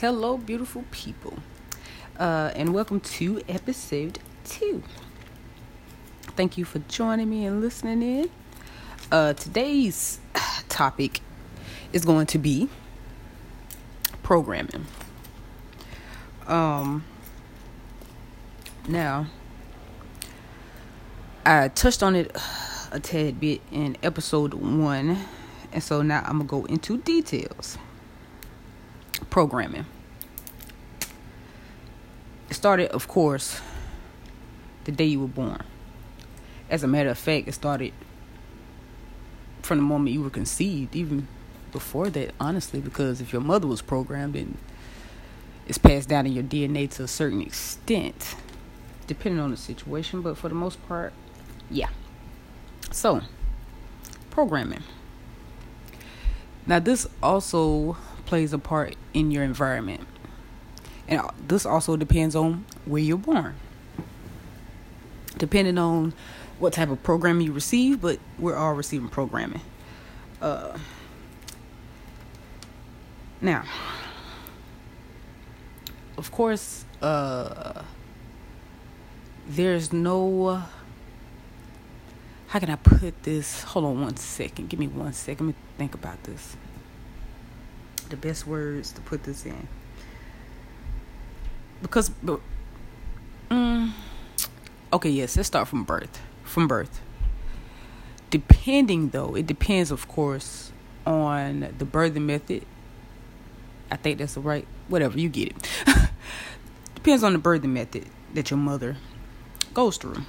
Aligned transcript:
Hello, 0.00 0.38
beautiful 0.38 0.84
people, 0.92 1.34
uh, 2.20 2.52
and 2.54 2.72
welcome 2.72 3.00
to 3.00 3.42
episode 3.48 4.20
two. 4.44 4.84
Thank 6.36 6.56
you 6.56 6.64
for 6.64 6.78
joining 6.78 7.28
me 7.28 7.44
and 7.46 7.60
listening 7.60 8.02
in. 8.02 8.30
Uh, 9.10 9.32
today's 9.32 10.20
topic 10.68 11.20
is 11.92 12.04
going 12.04 12.26
to 12.26 12.38
be 12.38 12.68
programming. 14.22 14.86
Um, 16.46 17.04
now, 18.86 19.26
I 21.44 21.66
touched 21.66 22.04
on 22.04 22.14
it 22.14 22.30
a 22.92 23.00
tad 23.00 23.40
bit 23.40 23.62
in 23.72 23.96
episode 24.04 24.54
one, 24.54 25.18
and 25.72 25.82
so 25.82 26.02
now 26.02 26.22
I'm 26.24 26.38
gonna 26.38 26.44
go 26.44 26.64
into 26.66 26.98
details. 26.98 27.78
Programming. 29.18 29.86
It 32.50 32.54
started, 32.54 32.90
of 32.90 33.08
course, 33.08 33.60
the 34.84 34.92
day 34.92 35.04
you 35.04 35.20
were 35.20 35.26
born. 35.26 35.62
As 36.70 36.82
a 36.82 36.88
matter 36.88 37.10
of 37.10 37.18
fact, 37.18 37.48
it 37.48 37.52
started 37.52 37.92
from 39.62 39.78
the 39.78 39.84
moment 39.84 40.14
you 40.14 40.22
were 40.22 40.30
conceived, 40.30 40.96
even 40.96 41.28
before 41.72 42.08
that, 42.10 42.34
honestly, 42.40 42.80
because 42.80 43.20
if 43.20 43.32
your 43.32 43.42
mother 43.42 43.66
was 43.66 43.82
programmed, 43.82 44.34
then 44.34 44.56
it's 45.66 45.78
passed 45.78 46.08
down 46.08 46.26
in 46.26 46.32
your 46.32 46.44
DNA 46.44 46.90
to 46.92 47.04
a 47.04 47.08
certain 47.08 47.42
extent, 47.42 48.34
depending 49.06 49.40
on 49.40 49.50
the 49.50 49.56
situation, 49.56 50.22
but 50.22 50.38
for 50.38 50.48
the 50.48 50.54
most 50.54 50.86
part, 50.88 51.12
yeah. 51.70 51.90
So, 52.90 53.20
programming. 54.30 54.84
Now, 56.66 56.78
this 56.78 57.06
also 57.22 57.98
plays 58.28 58.52
a 58.52 58.58
part 58.58 58.94
in 59.14 59.30
your 59.30 59.42
environment. 59.42 60.06
And 61.08 61.22
this 61.46 61.64
also 61.64 61.96
depends 61.96 62.36
on 62.36 62.66
where 62.84 63.00
you're 63.00 63.16
born. 63.16 63.54
Depending 65.38 65.78
on 65.78 66.12
what 66.58 66.74
type 66.74 66.90
of 66.90 67.02
program 67.02 67.40
you 67.40 67.52
receive, 67.52 68.02
but 68.02 68.18
we're 68.38 68.54
all 68.54 68.74
receiving 68.74 69.08
programming. 69.08 69.62
Uh, 70.42 70.76
now, 73.40 73.64
of 76.18 76.30
course, 76.30 76.84
uh, 77.00 77.82
there's 79.48 79.90
no 79.90 80.62
how 82.48 82.58
can 82.58 82.70
I 82.70 82.76
put 82.76 83.22
this? 83.22 83.62
Hold 83.62 83.84
on 83.84 84.00
one 84.00 84.16
second. 84.16 84.68
Give 84.68 84.80
me 84.80 84.88
one 84.88 85.12
second. 85.12 85.46
Let 85.46 85.54
me 85.54 85.60
think 85.76 85.94
about 85.94 86.22
this. 86.24 86.56
The 88.08 88.16
best 88.16 88.46
words 88.46 88.92
to 88.92 89.00
put 89.02 89.24
this 89.24 89.44
in. 89.44 89.68
Because, 91.82 92.08
but, 92.08 92.40
mm, 93.50 93.92
okay, 94.92 95.10
yes, 95.10 95.36
let's 95.36 95.46
start 95.46 95.68
from 95.68 95.84
birth. 95.84 96.20
From 96.42 96.66
birth. 96.66 97.00
Depending, 98.30 99.10
though, 99.10 99.34
it 99.34 99.46
depends, 99.46 99.90
of 99.90 100.08
course, 100.08 100.72
on 101.06 101.60
the 101.78 101.84
birthing 101.84 102.22
method. 102.22 102.64
I 103.90 103.96
think 103.96 104.18
that's 104.18 104.34
the 104.34 104.40
right, 104.40 104.66
whatever, 104.88 105.18
you 105.18 105.28
get 105.28 105.48
it. 105.48 105.68
depends 106.94 107.22
on 107.22 107.32
the 107.32 107.38
birthing 107.38 107.70
method 107.70 108.06
that 108.34 108.50
your 108.50 108.58
mother 108.58 108.96
goes 109.72 109.96
through 109.96 110.22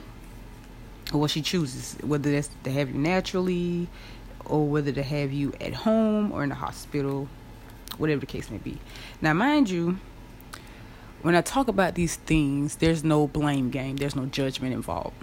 or 1.13 1.19
what 1.19 1.31
she 1.31 1.41
chooses, 1.41 1.97
whether 2.01 2.31
that's 2.31 2.49
to 2.63 2.71
have 2.71 2.89
you 2.89 2.97
naturally 2.97 3.87
or 4.45 4.67
whether 4.67 4.91
to 4.91 5.03
have 5.03 5.31
you 5.31 5.53
at 5.59 5.73
home 5.73 6.31
or 6.31 6.43
in 6.43 6.49
the 6.49 6.55
hospital, 6.55 7.27
whatever 7.99 8.21
the 8.21 8.25
case 8.25 8.49
may 8.49 8.57
be. 8.57 8.79
Now, 9.21 9.33
mind 9.33 9.69
you, 9.69 9.99
when 11.21 11.35
I 11.35 11.41
talk 11.41 11.67
about 11.67 11.95
these 11.95 12.15
things, 12.15 12.77
there's 12.77 13.03
no 13.03 13.27
blame 13.27 13.69
game, 13.69 13.97
there's 13.97 14.15
no 14.15 14.25
judgment 14.25 14.73
involved. 14.73 15.15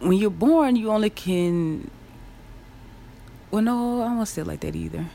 When 0.00 0.12
you're 0.12 0.30
born, 0.30 0.76
you 0.76 0.90
only 0.90 1.10
can. 1.10 1.90
Well, 3.50 3.62
no, 3.62 4.02
I 4.02 4.14
won't 4.14 4.28
say 4.28 4.42
it 4.42 4.46
like 4.46 4.60
that 4.60 4.76
either. 4.76 5.06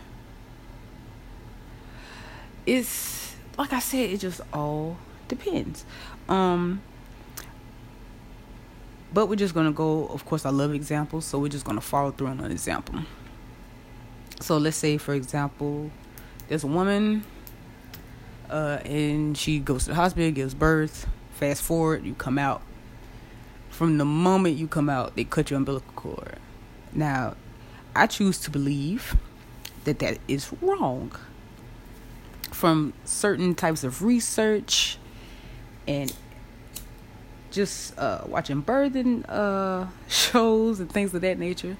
It's 2.66 3.36
like 3.58 3.74
I 3.74 3.80
said, 3.80 4.09
it 4.09 4.18
just 4.18 4.42
all 4.52 4.97
depends. 5.28 5.86
Um, 6.28 6.81
but 9.14 9.28
we're 9.28 9.36
just 9.36 9.53
gonna 9.53 9.72
go. 9.72 10.08
Of 10.08 10.26
course, 10.26 10.46
I 10.46 10.50
love 10.50 10.74
examples, 10.74 11.26
so 11.26 11.38
we're 11.38 11.50
just 11.50 11.66
gonna 11.66 11.81
follow 11.81 12.12
through 12.12 12.28
on 12.28 12.40
an 12.40 12.52
example. 12.52 13.00
So 14.41 14.57
let's 14.57 14.78
say, 14.78 14.97
for 14.97 15.13
example, 15.13 15.91
there's 16.47 16.63
a 16.63 16.68
woman, 16.68 17.24
uh, 18.50 18.79
and 18.84 19.38
she 19.38 19.59
goes 19.59 19.84
to 19.84 19.90
the 19.90 19.96
hospital, 19.96 20.31
gives 20.31 20.53
birth. 20.53 21.07
Fast 21.34 21.62
forward, 21.62 22.06
you 22.06 22.16
come 22.16 22.40
out. 22.40 22.62
From 23.69 23.97
the 23.97 24.06
moment 24.06 24.57
you 24.57 24.68
come 24.68 24.90
out, 24.90 25.16
they 25.16 25.24
cut 25.24 25.50
your 25.50 25.57
umbilical 25.57 25.94
cord. 25.96 26.40
Now, 26.91 27.35
I 27.96 28.07
choose 28.07 28.40
to 28.40 28.50
believe 28.50 29.16
that 29.84 30.00
that 30.00 30.18
is 30.28 30.52
wrong. 30.62 31.12
From 32.52 32.94
certain 33.06 33.56
types 33.56 33.84
of 33.84 34.03
research 34.03 34.97
and 35.88 36.13
just 37.52 37.97
uh, 37.97 38.22
watching 38.25 38.63
birthing 38.63 39.23
uh, 39.29 39.88
shows 40.08 40.79
and 40.79 40.91
things 40.91 41.13
of 41.13 41.22
that 41.22 41.38
nature, 41.38 41.78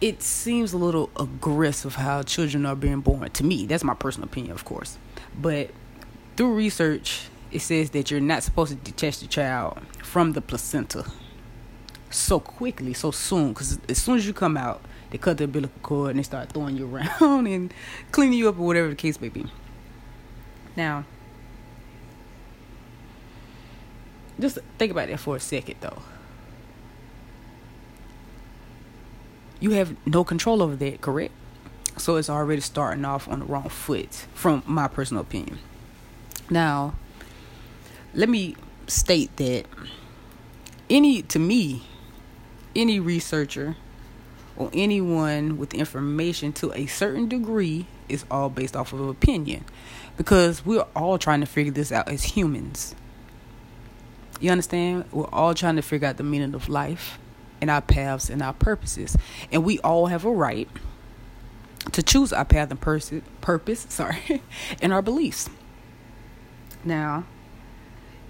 it 0.00 0.22
seems 0.22 0.72
a 0.72 0.78
little 0.78 1.10
aggressive 1.18 1.96
how 1.96 2.22
children 2.22 2.66
are 2.66 2.76
being 2.76 3.00
born. 3.00 3.30
To 3.30 3.44
me, 3.44 3.66
that's 3.66 3.84
my 3.84 3.94
personal 3.94 4.28
opinion, 4.28 4.52
of 4.52 4.64
course. 4.64 4.98
But 5.40 5.70
through 6.36 6.54
research, 6.54 7.28
it 7.52 7.60
says 7.60 7.90
that 7.90 8.10
you're 8.10 8.20
not 8.20 8.42
supposed 8.42 8.70
to 8.72 8.76
detach 8.76 9.20
the 9.20 9.26
child 9.26 9.80
from 10.02 10.32
the 10.32 10.40
placenta 10.40 11.04
so 12.08 12.40
quickly, 12.40 12.94
so 12.94 13.10
soon. 13.10 13.50
Because 13.50 13.78
as 13.88 13.98
soon 13.98 14.16
as 14.16 14.26
you 14.26 14.32
come 14.32 14.56
out, 14.56 14.80
they 15.10 15.18
cut 15.18 15.38
the 15.38 15.44
umbilical 15.44 15.78
cord 15.82 16.10
and 16.10 16.18
they 16.18 16.22
start 16.22 16.50
throwing 16.50 16.76
you 16.76 16.86
around 17.20 17.46
and 17.46 17.74
cleaning 18.10 18.38
you 18.38 18.48
up 18.48 18.58
or 18.58 18.66
whatever 18.66 18.88
the 18.88 18.94
case 18.96 19.20
may 19.20 19.28
be. 19.28 19.46
Now, 20.76 21.04
Just 24.40 24.58
think 24.78 24.90
about 24.90 25.08
that 25.08 25.20
for 25.20 25.36
a 25.36 25.40
second, 25.40 25.76
though. 25.80 26.02
You 29.60 29.72
have 29.72 29.94
no 30.06 30.24
control 30.24 30.62
over 30.62 30.74
that, 30.76 31.02
correct? 31.02 31.32
So 31.98 32.16
it's 32.16 32.30
already 32.30 32.62
starting 32.62 33.04
off 33.04 33.28
on 33.28 33.40
the 33.40 33.44
wrong 33.44 33.68
foot, 33.68 34.26
from 34.32 34.62
my 34.66 34.88
personal 34.88 35.20
opinion. 35.20 35.58
Now, 36.48 36.94
let 38.14 38.28
me 38.28 38.56
state 38.86 39.36
that 39.36 39.66
any, 40.88 41.22
to 41.22 41.38
me, 41.38 41.82
any 42.74 42.98
researcher 42.98 43.76
or 44.56 44.70
anyone 44.72 45.58
with 45.58 45.74
information 45.74 46.52
to 46.54 46.72
a 46.72 46.86
certain 46.86 47.28
degree 47.28 47.86
is 48.08 48.24
all 48.30 48.48
based 48.48 48.74
off 48.74 48.92
of 48.92 49.00
opinion 49.08 49.64
because 50.16 50.66
we're 50.66 50.86
all 50.96 51.18
trying 51.18 51.40
to 51.40 51.46
figure 51.46 51.72
this 51.72 51.92
out 51.92 52.08
as 52.08 52.24
humans. 52.24 52.94
You 54.40 54.50
understand? 54.50 55.04
We're 55.12 55.28
all 55.32 55.54
trying 55.54 55.76
to 55.76 55.82
figure 55.82 56.08
out 56.08 56.16
the 56.16 56.24
meaning 56.24 56.54
of 56.54 56.68
life 56.68 57.18
and 57.60 57.70
our 57.70 57.80
paths 57.80 58.30
and 58.30 58.42
our 58.42 58.52
purposes. 58.52 59.16
And 59.52 59.64
we 59.64 59.78
all 59.80 60.06
have 60.06 60.24
a 60.24 60.30
right 60.30 60.68
to 61.92 62.02
choose 62.02 62.32
our 62.32 62.44
path 62.44 62.70
and 62.70 62.80
pers- 62.80 63.12
purpose, 63.40 63.86
sorry, 63.88 64.42
and 64.82 64.92
our 64.92 65.02
beliefs. 65.02 65.48
Now, 66.84 67.24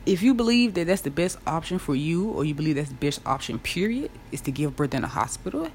if 0.06 0.22
you 0.22 0.34
believe 0.34 0.74
that 0.74 0.86
that's 0.86 1.02
the 1.02 1.10
best 1.10 1.38
option 1.46 1.78
for 1.78 1.94
you 1.94 2.30
or 2.30 2.44
you 2.44 2.54
believe 2.54 2.76
that's 2.76 2.88
the 2.88 2.94
best 2.94 3.20
option 3.26 3.58
period 3.58 4.10
is 4.32 4.40
to 4.42 4.50
give 4.50 4.76
birth 4.76 4.94
in 4.94 5.04
a 5.04 5.08
hospital, 5.08 5.68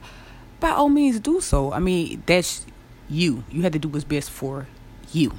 by 0.59 0.69
all 0.69 0.89
means 0.89 1.19
do 1.19 1.41
so. 1.41 1.71
I 1.71 1.79
mean, 1.79 2.23
that's 2.25 2.65
you. 3.09 3.43
You 3.49 3.61
have 3.63 3.73
to 3.73 3.79
do 3.79 3.87
what's 3.87 4.03
best 4.03 4.29
for 4.29 4.67
you. 5.11 5.33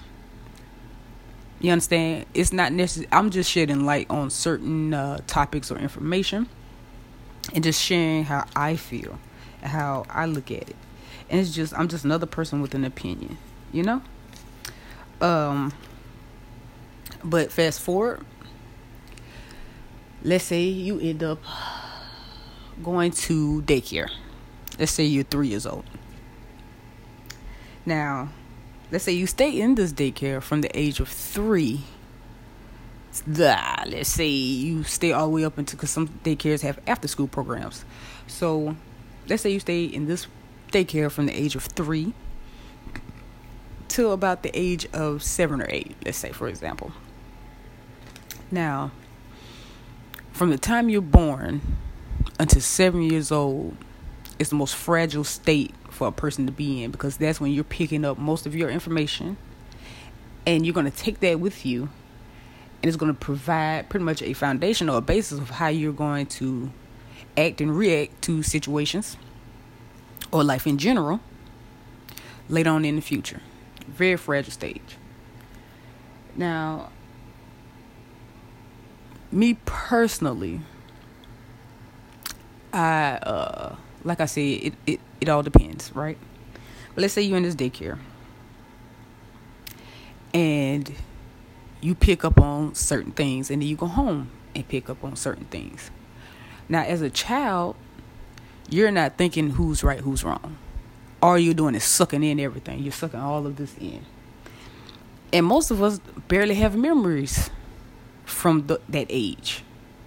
You 1.59 1.73
understand? 1.73 2.27
It's 2.35 2.53
not 2.53 2.73
necessary. 2.73 3.09
I'm 3.11 3.31
just 3.31 3.51
shedding 3.51 3.85
light 3.85 4.07
on 4.11 4.31
certain 4.31 4.93
uh, 4.95 5.19
topics 5.27 5.71
or 5.71 5.79
information 5.79 6.49
and 7.55 7.63
just 7.65 7.81
sharing 7.83 8.25
how 8.25 8.45
I 8.55 8.77
feel 8.77 9.19
and 9.63 9.71
how 9.71 10.05
I 10.09 10.27
look 10.27 10.51
at 10.51 10.69
it. 10.69 10.77
And 11.29 11.41
it's 11.41 11.55
just, 11.55 11.77
I'm 11.79 11.89
just 11.89 12.05
another 12.05 12.27
person 12.27 12.61
with 12.61 12.75
an 12.75 12.85
opinion, 12.85 13.39
you 13.73 13.83
know? 13.83 14.03
Um, 15.21 15.73
but 17.25 17.51
fast 17.51 17.81
forward, 17.81 18.25
let's 20.23 20.45
say 20.45 20.63
you 20.65 21.01
end 21.01 21.23
up 21.23 21.41
going 22.83 23.11
to 23.13 23.63
daycare. 23.63 24.11
Let's 24.79 24.93
say 24.93 25.05
you're 25.05 25.25
three 25.25 25.49
years 25.49 25.67
old. 25.67 25.85
Now, 27.85 28.31
let's 28.91 29.05
say 29.05 29.13
you 29.13 29.27
stay 29.27 29.61
in 29.61 29.75
this 29.75 29.93
daycare 29.93 30.43
from 30.43 30.61
the 30.61 30.79
age 30.79 31.01
of 31.01 31.09
three. 33.21 33.85
let's 33.87 34.09
say 34.09 34.29
you 34.29 34.85
stay 34.85 35.13
all 35.13 35.27
the 35.27 35.33
way 35.33 35.45
up 35.45 35.59
until 35.59 35.77
because 35.77 35.91
some 35.91 36.09
daycares 36.25 36.63
have 36.63 36.79
after 36.87 37.09
school 37.09 37.29
programs. 37.29 37.85
So 38.27 38.77
let's 39.29 39.43
say 39.43 39.51
you 39.51 39.61
stay 39.61 39.85
in 39.85 40.07
this 40.07 40.27
daycare 40.73 41.11
from 41.11 41.27
the 41.27 41.33
age 41.33 41.55
of 41.55 41.65
three 41.65 42.13
until 43.97 44.13
about 44.13 44.43
the 44.43 44.51
age 44.53 44.87
of 44.93 45.23
seven 45.23 45.63
or 45.63 45.67
eight, 45.71 45.97
let's 46.05 46.19
say, 46.19 46.31
for 46.31 46.49
example. 46.49 46.93
Now, 48.51 48.91
from 50.33 50.51
the 50.51 50.59
time 50.59 50.91
you're 50.91 51.01
born 51.01 51.63
until 52.39 52.61
seven 52.61 53.01
years 53.03 53.33
old 53.33 53.77
is 54.39 54.51
the 54.51 54.55
most 54.55 54.77
fragile 54.77 55.25
state 55.25 55.73
for 55.89 56.09
a 56.09 56.13
person 56.13 56.45
to 56.45 56.53
be 56.53 56.83
in 56.83 56.91
because 56.91 57.17
that's 57.17 57.41
when 57.41 57.53
you're 57.53 57.65
picking 57.65 58.05
up 58.05 58.19
most 58.19 58.45
of 58.45 58.55
your 58.55 58.69
information 58.69 59.39
and 60.45 60.67
you're 60.67 60.75
going 60.75 60.91
to 60.91 60.97
take 60.97 61.21
that 61.21 61.41
with 61.41 61.65
you 61.65 61.89
and 62.83 62.89
it's 62.89 62.97
going 62.97 63.13
to 63.13 63.19
provide 63.19 63.89
pretty 63.89 64.05
much 64.05 64.23
a 64.23 64.33
foundation 64.33 64.89
or 64.89 64.99
a 64.99 65.01
basis 65.01 65.39
of 65.39 65.51
how 65.51 65.69
you're 65.69 65.93
going 65.93 66.27
to 66.27 66.71
act 67.37 67.61
and 67.61 67.77
react 67.77 68.23
to 68.23 68.43
situations 68.43 69.17
or 70.31 70.45
life 70.45 70.67
in 70.67 70.79
general 70.79 71.21
later 72.49 72.71
on 72.71 72.85
in 72.85 72.97
the 72.97 73.03
future. 73.03 73.41
Very 73.89 74.17
fragile 74.17 74.53
stage. 74.53 74.97
Now, 76.35 76.91
me 79.33 79.55
personally, 79.65 80.61
I 82.73 83.13
uh 83.23 83.77
like 84.05 84.21
I 84.21 84.27
said, 84.27 84.41
it, 84.41 84.75
it, 84.87 85.01
it 85.21 85.29
all 85.29 85.43
depends, 85.43 85.95
right? 85.97 86.17
But 86.95 87.03
let's 87.03 87.15
say 87.15 87.23
you're 87.23 87.37
in 87.37 87.43
this 87.43 87.57
daycare 87.57 87.99
and 90.33 90.93
you 91.87 91.95
pick 91.95 92.25
up 92.25 92.41
on 92.41 92.75
certain 92.75 93.13
things 93.13 93.49
and 93.49 93.63
then 93.63 93.69
you 93.69 93.77
go 93.77 93.87
home 93.87 94.29
and 94.57 94.67
pick 94.67 94.91
up 94.91 95.05
on 95.05 95.15
certain 95.15 95.45
things. 95.45 95.93
Now, 96.69 96.83
as 96.83 97.01
a 97.01 97.09
child, 97.09 97.77
you're 98.69 98.91
not 98.91 99.17
thinking 99.17 99.51
who's 99.51 99.85
right, 99.85 100.01
who's 100.01 100.25
wrong. 100.25 100.59
All 101.23 101.39
you're 101.39 101.55
doing 101.55 101.77
is 101.77 101.85
sucking 101.85 102.25
in 102.25 102.41
everything. 102.41 102.81
You're 102.81 102.91
sucking 102.91 103.21
all 103.21 103.47
of 103.47 103.55
this 103.55 103.77
in. 103.79 104.05
And 105.33 105.47
most 105.47 105.71
of 105.71 105.81
us 105.81 106.01
barely 106.27 106.57
have 106.57 106.77
memories 106.77 107.51
from 108.25 108.67
the, 108.67 108.81
that 108.89 109.07
age, 109.09 109.63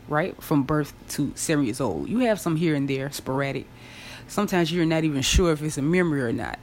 right? 0.09 0.41
From 0.43 0.63
birth 0.63 0.93
to 1.11 1.31
seven 1.35 1.63
years 1.63 1.79
old. 1.79 2.09
You 2.09 2.19
have 2.19 2.41
some 2.41 2.57
here 2.57 2.75
and 2.75 2.89
there, 2.89 3.09
sporadic. 3.11 3.67
Sometimes 4.27 4.69
you're 4.69 4.85
not 4.85 5.05
even 5.05 5.21
sure 5.21 5.53
if 5.53 5.61
it's 5.61 5.77
a 5.77 5.81
memory 5.81 6.21
or 6.21 6.33
not. 6.33 6.59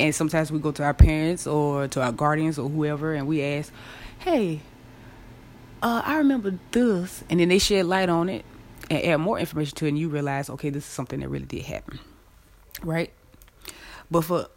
And 0.00 0.14
sometimes 0.14 0.50
we 0.50 0.58
go 0.58 0.72
to 0.72 0.82
our 0.82 0.94
parents 0.94 1.46
or 1.46 1.86
to 1.88 2.02
our 2.02 2.12
guardians 2.12 2.58
or 2.58 2.68
whoever 2.68 3.14
and 3.14 3.26
we 3.26 3.42
ask, 3.42 3.72
hey, 4.18 4.60
uh, 5.82 6.02
I 6.04 6.16
remember 6.18 6.58
this. 6.72 7.22
And 7.28 7.40
then 7.40 7.48
they 7.48 7.58
shed 7.58 7.86
light 7.86 8.08
on 8.08 8.28
it 8.28 8.44
and 8.90 9.04
add 9.04 9.18
more 9.18 9.38
information 9.38 9.76
to 9.76 9.86
it, 9.86 9.90
and 9.90 9.98
you 9.98 10.08
realize, 10.08 10.50
okay, 10.50 10.68
this 10.68 10.84
is 10.84 10.90
something 10.90 11.20
that 11.20 11.28
really 11.28 11.46
did 11.46 11.62
happen, 11.62 12.00
right? 12.82 13.12
But 14.10 14.22
for 14.22 14.48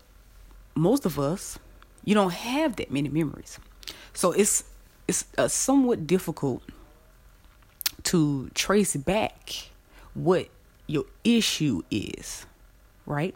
most 0.76 1.06
of 1.06 1.20
us, 1.20 1.60
you 2.04 2.16
don't 2.16 2.34
have 2.34 2.76
that 2.78 2.92
many 2.92 3.10
memories, 3.10 3.60
so 4.14 4.32
it's 4.32 4.64
it's 5.08 5.26
uh, 5.38 5.48
somewhat 5.48 6.08
difficult 6.08 6.64
to 8.04 8.50
trace 8.56 8.96
back 8.96 9.70
what 10.16 10.48
your 10.88 11.06
issue 11.24 11.84
is, 11.92 12.46
right? 13.06 13.36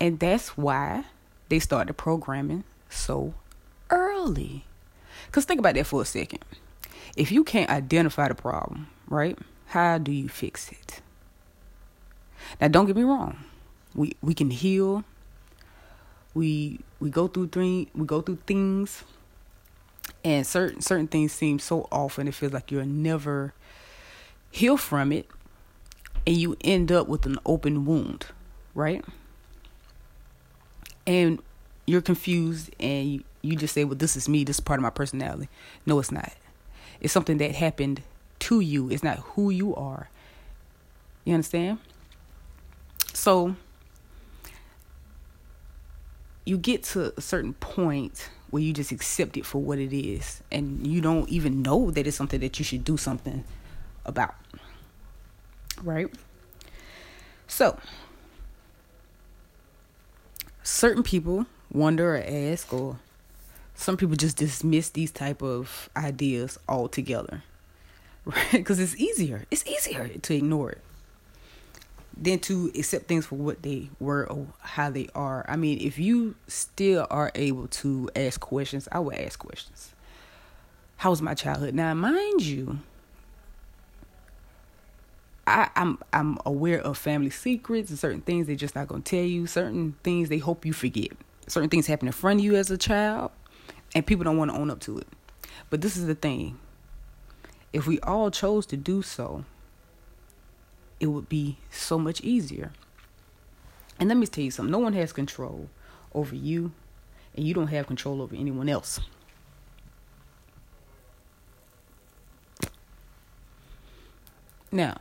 And 0.00 0.18
that's 0.18 0.56
why 0.56 1.04
they 1.48 1.58
started 1.58 1.94
programming 1.94 2.64
so 2.88 3.34
early. 3.90 4.64
Because 5.26 5.44
think 5.44 5.60
about 5.60 5.74
that 5.74 5.86
for 5.86 6.02
a 6.02 6.04
second. 6.04 6.40
If 7.16 7.30
you 7.32 7.44
can't 7.44 7.70
identify 7.70 8.28
the 8.28 8.34
problem, 8.34 8.88
right? 9.08 9.38
How 9.66 9.98
do 9.98 10.12
you 10.12 10.28
fix 10.28 10.70
it? 10.70 11.00
Now, 12.60 12.68
don't 12.68 12.86
get 12.86 12.96
me 12.96 13.02
wrong. 13.02 13.36
We 13.94 14.16
we 14.22 14.34
can 14.34 14.50
heal. 14.50 15.04
We 16.34 16.80
we 17.00 17.10
go 17.10 17.28
through 17.28 17.48
things. 17.48 17.88
We 17.94 18.06
go 18.06 18.20
through 18.20 18.38
things, 18.46 19.04
and 20.24 20.46
certain 20.46 20.80
certain 20.80 21.08
things 21.08 21.32
seem 21.32 21.58
so 21.58 21.88
often 21.92 22.28
it 22.28 22.34
feels 22.34 22.52
like 22.52 22.70
you'll 22.70 22.86
never 22.86 23.52
heal 24.50 24.76
from 24.76 25.12
it, 25.12 25.28
and 26.26 26.36
you 26.36 26.56
end 26.62 26.90
up 26.90 27.08
with 27.08 27.26
an 27.26 27.38
open 27.44 27.84
wound, 27.84 28.26
right? 28.74 29.04
And 31.10 31.42
you're 31.86 32.00
confused, 32.00 32.70
and 32.78 33.10
you, 33.10 33.24
you 33.42 33.56
just 33.56 33.74
say, 33.74 33.82
"Well, 33.82 33.96
this 33.96 34.16
is 34.16 34.28
me. 34.28 34.44
This 34.44 34.56
is 34.56 34.60
part 34.60 34.78
of 34.78 34.82
my 34.82 34.90
personality." 34.90 35.48
No, 35.84 35.98
it's 35.98 36.12
not. 36.12 36.32
It's 37.00 37.12
something 37.12 37.38
that 37.38 37.56
happened 37.56 38.02
to 38.38 38.60
you. 38.60 38.88
It's 38.90 39.02
not 39.02 39.18
who 39.18 39.50
you 39.50 39.74
are. 39.74 40.08
You 41.24 41.34
understand? 41.34 41.78
So 43.12 43.56
you 46.44 46.58
get 46.58 46.84
to 46.84 47.12
a 47.16 47.20
certain 47.20 47.54
point 47.54 48.30
where 48.50 48.62
you 48.62 48.72
just 48.72 48.92
accept 48.92 49.36
it 49.36 49.44
for 49.44 49.60
what 49.60 49.78
it 49.80 49.92
is 49.92 50.42
and 50.52 50.86
you 50.86 51.00
don't 51.00 51.28
even 51.28 51.62
know 51.62 51.90
that 51.90 52.06
it's 52.06 52.16
something 52.16 52.40
that 52.40 52.58
you 52.60 52.64
should 52.64 52.84
do 52.84 52.96
something 52.96 53.42
about. 54.04 54.34
Right? 55.82 56.12
So, 57.48 57.78
certain 60.70 61.02
people 61.02 61.46
wonder 61.72 62.16
or 62.16 62.22
ask 62.26 62.72
or 62.72 62.98
some 63.74 63.96
people 63.96 64.16
just 64.16 64.36
dismiss 64.36 64.90
these 64.90 65.10
type 65.10 65.42
of 65.42 65.88
ideas 65.96 66.58
altogether 66.68 67.42
right? 68.24 68.52
Because 68.52 68.78
it's 68.78 68.96
easier. 68.96 69.44
It's 69.50 69.66
easier 69.66 70.08
to 70.08 70.34
ignore 70.34 70.70
it 70.72 70.80
than 72.16 72.38
to 72.40 72.70
accept 72.76 73.06
things 73.06 73.26
for 73.26 73.36
what 73.36 73.62
they 73.62 73.88
were 73.98 74.30
or 74.30 74.48
how 74.60 74.90
they 74.90 75.08
are. 75.14 75.44
I 75.48 75.56
mean, 75.56 75.80
if 75.80 75.98
you 75.98 76.34
still 76.46 77.06
are 77.10 77.32
able 77.34 77.66
to 77.68 78.10
ask 78.14 78.38
questions, 78.40 78.88
I 78.92 78.98
would 78.98 79.16
ask 79.16 79.38
questions. 79.38 79.94
How 80.98 81.10
was 81.10 81.22
my 81.22 81.32
childhood? 81.32 81.74
Now, 81.74 81.94
mind 81.94 82.42
you, 82.42 82.80
I, 85.50 85.70
I'm 85.76 85.98
I'm 86.12 86.38
aware 86.46 86.80
of 86.80 86.96
family 86.96 87.30
secrets 87.30 87.90
and 87.90 87.98
certain 87.98 88.20
things 88.20 88.46
they're 88.46 88.56
just 88.56 88.74
not 88.74 88.88
gonna 88.88 89.02
tell 89.02 89.24
you. 89.24 89.46
Certain 89.46 89.96
things 90.02 90.28
they 90.28 90.38
hope 90.38 90.64
you 90.64 90.72
forget. 90.72 91.10
Certain 91.46 91.68
things 91.68 91.86
happen 91.86 92.08
in 92.08 92.12
front 92.12 92.40
of 92.40 92.44
you 92.44 92.56
as 92.56 92.70
a 92.70 92.78
child, 92.78 93.32
and 93.94 94.06
people 94.06 94.24
don't 94.24 94.36
want 94.36 94.50
to 94.50 94.56
own 94.56 94.70
up 94.70 94.80
to 94.80 94.98
it. 94.98 95.08
But 95.68 95.80
this 95.80 95.96
is 95.96 96.06
the 96.06 96.14
thing 96.14 96.58
if 97.72 97.86
we 97.86 98.00
all 98.00 98.30
chose 98.30 98.66
to 98.66 98.76
do 98.76 99.02
so, 99.02 99.44
it 100.98 101.06
would 101.06 101.28
be 101.28 101.58
so 101.70 101.98
much 101.98 102.20
easier. 102.20 102.72
And 103.98 104.08
let 104.08 104.18
me 104.18 104.26
tell 104.26 104.44
you 104.44 104.50
something 104.50 104.72
no 104.72 104.78
one 104.78 104.94
has 104.94 105.12
control 105.12 105.68
over 106.14 106.34
you, 106.34 106.72
and 107.36 107.46
you 107.46 107.54
don't 107.54 107.68
have 107.68 107.86
control 107.86 108.22
over 108.22 108.34
anyone 108.34 108.68
else. 108.68 109.00
Now, 114.72 115.00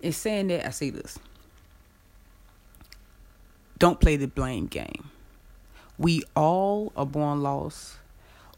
in 0.00 0.12
saying 0.12 0.48
that, 0.48 0.66
I 0.66 0.70
say 0.70 0.90
this 0.90 1.18
don't 3.78 4.00
play 4.00 4.16
the 4.16 4.26
blame 4.26 4.66
game. 4.66 5.10
We 5.98 6.22
all 6.34 6.92
are 6.96 7.06
born 7.06 7.42
lost 7.42 7.98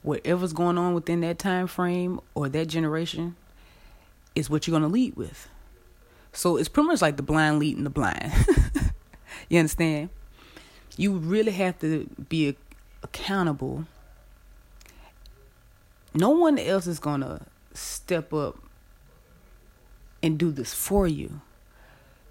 whatever's 0.03 0.53
going 0.53 0.79
on 0.79 0.95
within 0.95 1.21
that 1.21 1.39
time 1.39 1.67
frame 1.67 2.21
or 2.35 2.49
that 2.49 2.67
generation 2.67 3.37
is 4.35 4.49
what 4.49 4.67
you're 4.67 4.73
going 4.73 4.83
to 4.83 4.89
lead 4.89 5.17
with. 5.17 5.49
So 6.33 6.57
it's 6.57 6.69
pretty 6.69 6.89
much 6.89 7.03
like 7.03 7.17
the 7.17 7.23
blind 7.23 7.59
leading 7.59 7.85
the 7.85 7.91
blind. 7.91 8.33
you 9.49 9.59
understand? 9.59 10.11
You 10.97 11.13
really 11.13 11.53
have 11.53 11.79
to 11.81 12.09
be 12.29 12.57
accountable. 13.03 13.87
No 16.15 16.31
one 16.31 16.59
else 16.59 16.87
is 16.87 16.99
going 16.99 17.21
to 17.21 17.41
step 17.75 18.33
up 18.33 18.59
and 20.23 20.39
do 20.39 20.51
this 20.51 20.75
for 20.75 21.07
you. 21.07 21.41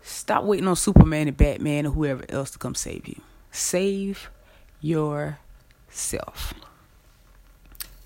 Stop 0.01 0.43
waiting 0.43 0.67
on 0.67 0.75
Superman 0.75 1.27
and 1.27 1.37
Batman 1.37 1.85
or 1.85 1.91
whoever 1.91 2.23
else 2.29 2.51
to 2.51 2.59
come 2.59 2.75
save 2.75 3.07
you. 3.07 3.21
Save 3.51 4.29
yourself. 4.81 6.53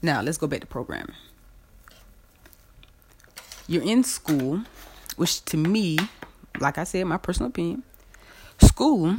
Now, 0.01 0.21
let's 0.21 0.37
go 0.37 0.47
back 0.47 0.61
to 0.61 0.67
programming. 0.67 1.15
You're 3.67 3.83
in 3.83 4.03
school, 4.03 4.63
which 5.15 5.43
to 5.45 5.57
me, 5.57 5.97
like 6.59 6.77
I 6.77 6.83
said, 6.83 7.05
my 7.05 7.17
personal 7.17 7.49
opinion, 7.49 7.83
school 8.59 9.15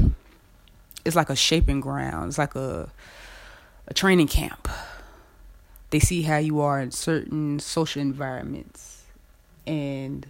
is 1.05 1.17
like 1.17 1.31
a 1.31 1.37
shaping 1.37 1.81
ground. 1.81 2.29
It's 2.29 2.39
like 2.39 2.55
a 2.55 2.91
a 3.87 3.95
training 3.95 4.29
camp. 4.29 4.69
They 5.91 5.99
see 5.99 6.23
how 6.23 6.39
you 6.39 6.61
are 6.61 6.81
in 6.81 6.91
certain 6.91 7.61
social 7.61 8.03
environments 8.03 9.03
and 9.67 10.27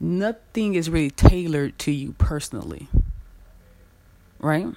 nothing 0.00 0.74
is 0.74 0.90
really 0.90 1.10
tailored 1.10 1.78
to 1.80 1.92
you 1.92 2.12
personally. 2.18 2.88
Right? 4.38 4.68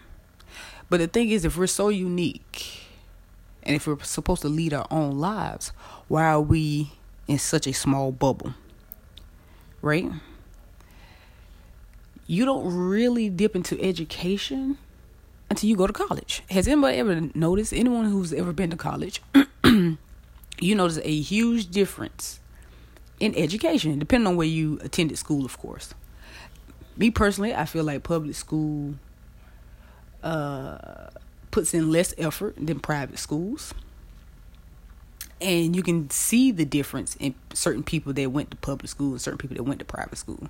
But 0.89 0.99
the 0.99 1.07
thing 1.07 1.29
is 1.29 1.45
if 1.45 1.57
we're 1.57 1.67
so 1.67 1.89
unique 1.89 2.87
and 3.63 3.75
if 3.75 3.85
we're 3.87 4.01
supposed 4.03 4.41
to 4.41 4.49
lead 4.49 4.73
our 4.73 4.87
own 4.89 5.19
lives, 5.19 5.71
why 6.07 6.25
are 6.25 6.41
we 6.41 6.93
in 7.27 7.37
such 7.37 7.67
a 7.67 7.73
small 7.73 8.11
bubble? 8.11 8.53
Right? 9.81 10.11
you 12.29 12.45
don't 12.45 12.71
really 12.71 13.27
dip 13.27 13.55
into 13.55 13.81
education 13.81 14.77
until 15.49 15.67
you 15.67 15.75
go 15.75 15.87
to 15.87 15.93
college. 15.93 16.43
Has 16.51 16.67
anybody 16.67 16.97
ever 16.97 17.21
noticed? 17.33 17.73
Anyone 17.73 18.05
who's 18.05 18.31
ever 18.31 18.53
been 18.53 18.69
to 18.69 18.77
college, 18.77 19.23
you 19.63 19.97
notice 20.61 20.99
a 21.03 21.19
huge 21.21 21.71
difference 21.71 22.38
in 23.19 23.35
education, 23.35 23.99
depending 23.99 24.27
on 24.27 24.35
where 24.35 24.47
you 24.47 24.79
attended 24.81 25.17
school, 25.17 25.45
of 25.45 25.57
course. 25.57 25.93
Me 26.97 27.11
personally, 27.11 27.53
I 27.53 27.65
feel 27.65 27.83
like 27.83 28.03
public 28.03 28.35
school 28.35 28.95
uh, 30.23 31.09
puts 31.51 31.73
in 31.73 31.91
less 31.91 32.13
effort 32.17 32.55
than 32.57 32.79
private 32.79 33.19
schools. 33.19 33.73
And 35.41 35.73
you 35.73 35.83
can 35.83 36.09
see 36.09 36.51
the 36.51 36.65
difference 36.65 37.15
in 37.15 37.33
certain 37.53 37.83
people 37.83 38.11
that 38.11 38.31
went 38.31 38.51
to 38.51 38.57
public 38.57 38.89
school 38.89 39.11
and 39.11 39.21
certain 39.21 39.37
people 39.37 39.55
that 39.55 39.63
went 39.63 39.79
to 39.79 39.85
private 39.85 40.17
school. 40.17 40.49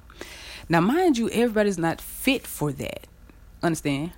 Now, 0.67 0.81
mind 0.81 1.17
you, 1.17 1.29
everybody's 1.29 1.77
not 1.77 2.01
fit 2.01 2.47
for 2.47 2.71
that. 2.73 3.05
Understand? 3.61 4.13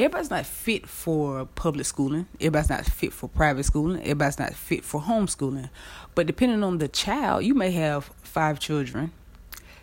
Everybody's 0.00 0.30
not 0.30 0.46
fit 0.46 0.88
for 0.88 1.44
public 1.44 1.84
schooling. 1.84 2.26
Everybody's 2.36 2.70
not 2.70 2.86
fit 2.86 3.12
for 3.12 3.28
private 3.28 3.64
schooling. 3.64 4.00
Everybody's 4.00 4.38
not 4.38 4.54
fit 4.54 4.82
for 4.82 5.02
homeschooling. 5.02 5.68
But 6.14 6.26
depending 6.26 6.64
on 6.64 6.78
the 6.78 6.88
child, 6.88 7.44
you 7.44 7.52
may 7.52 7.70
have 7.72 8.10
five 8.22 8.58
children 8.58 9.12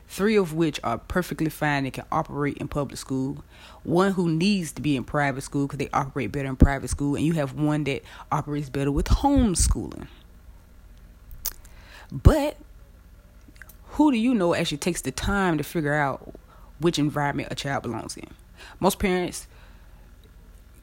three 0.08 0.36
of 0.36 0.54
which 0.54 0.80
are 0.84 0.98
perfectly 0.98 1.50
fine 1.50 1.84
and 1.84 1.94
can 1.94 2.06
operate 2.12 2.58
in 2.58 2.68
public 2.68 2.98
school, 2.98 3.44
one 3.84 4.14
who 4.14 4.28
needs 4.28 4.72
to 4.72 4.82
be 4.82 4.96
in 4.96 5.04
private 5.04 5.42
school 5.42 5.68
because 5.68 5.78
they 5.78 5.90
operate 5.94 6.32
better 6.32 6.48
in 6.48 6.56
private 6.56 6.90
school, 6.90 7.16
and 7.16 7.24
you 7.24 7.34
have 7.34 7.54
one 7.54 7.84
that 7.84 8.02
operates 8.32 8.70
better 8.70 8.92
with 8.92 9.06
homeschooling. 9.06 10.08
But 12.12 12.58
who 13.90 14.12
do 14.12 14.18
you 14.18 14.34
know 14.34 14.56
actually 14.56 14.78
takes 14.78 15.02
the 15.02 15.12
time 15.12 15.60
to 15.60 15.64
figure 15.64 15.94
out 15.94 16.34
which 16.80 16.98
environment 16.98 17.50
a 17.52 17.56
child 17.56 17.84
belongs 17.84 18.18
in? 18.18 18.30
Most 18.80 18.98
parents, 18.98 19.46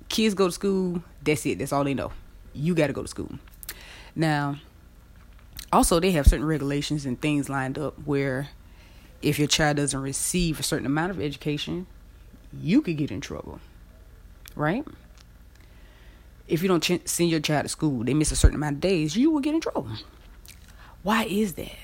kids 0.09 0.35
go 0.35 0.47
to 0.47 0.53
school, 0.53 1.03
that's 1.23 1.45
it, 1.47 1.59
that's 1.59 1.73
all 1.73 1.85
they 1.85 1.95
know. 1.95 2.13
You 2.53 2.75
got 2.75 2.89
to 2.89 2.93
go 2.93 3.03
to 3.03 3.09
school. 3.09 3.31
Now, 4.15 4.57
also, 5.73 5.99
they 5.99 6.13
have 6.13 6.27
certain 6.27 6.47
regulations 6.47 7.05
and 7.05 7.21
things 7.21 7.49
lined 7.49 7.79
up 7.79 7.95
where 8.07 8.49
if 9.23 9.39
your 9.39 9.49
child 9.49 9.79
doesn't 9.79 10.01
receive 10.01 10.61
a 10.61 10.63
certain 10.63 10.87
amount 10.87 11.11
of 11.11 11.21
education, 11.21 11.87
you 12.53 12.81
could 12.81 12.97
get 12.97 13.11
in 13.11 13.21
trouble, 13.21 13.59
right? 14.55 14.85
If 16.47 16.63
you 16.63 16.69
don't 16.69 16.83
ch- 16.83 17.09
send 17.09 17.31
your 17.31 17.41
child 17.41 17.65
to 17.65 17.69
school, 17.69 18.05
they 18.05 18.15
miss 18.15 18.31
a 18.31 18.37
certain 18.37 18.57
amount 18.57 18.77
of 18.77 18.81
days, 18.81 19.17
you 19.17 19.31
will 19.31 19.41
get 19.41 19.55
in 19.55 19.61
trouble. 19.61 19.89
Why 21.03 21.25
is 21.25 21.55
that? 21.55 21.77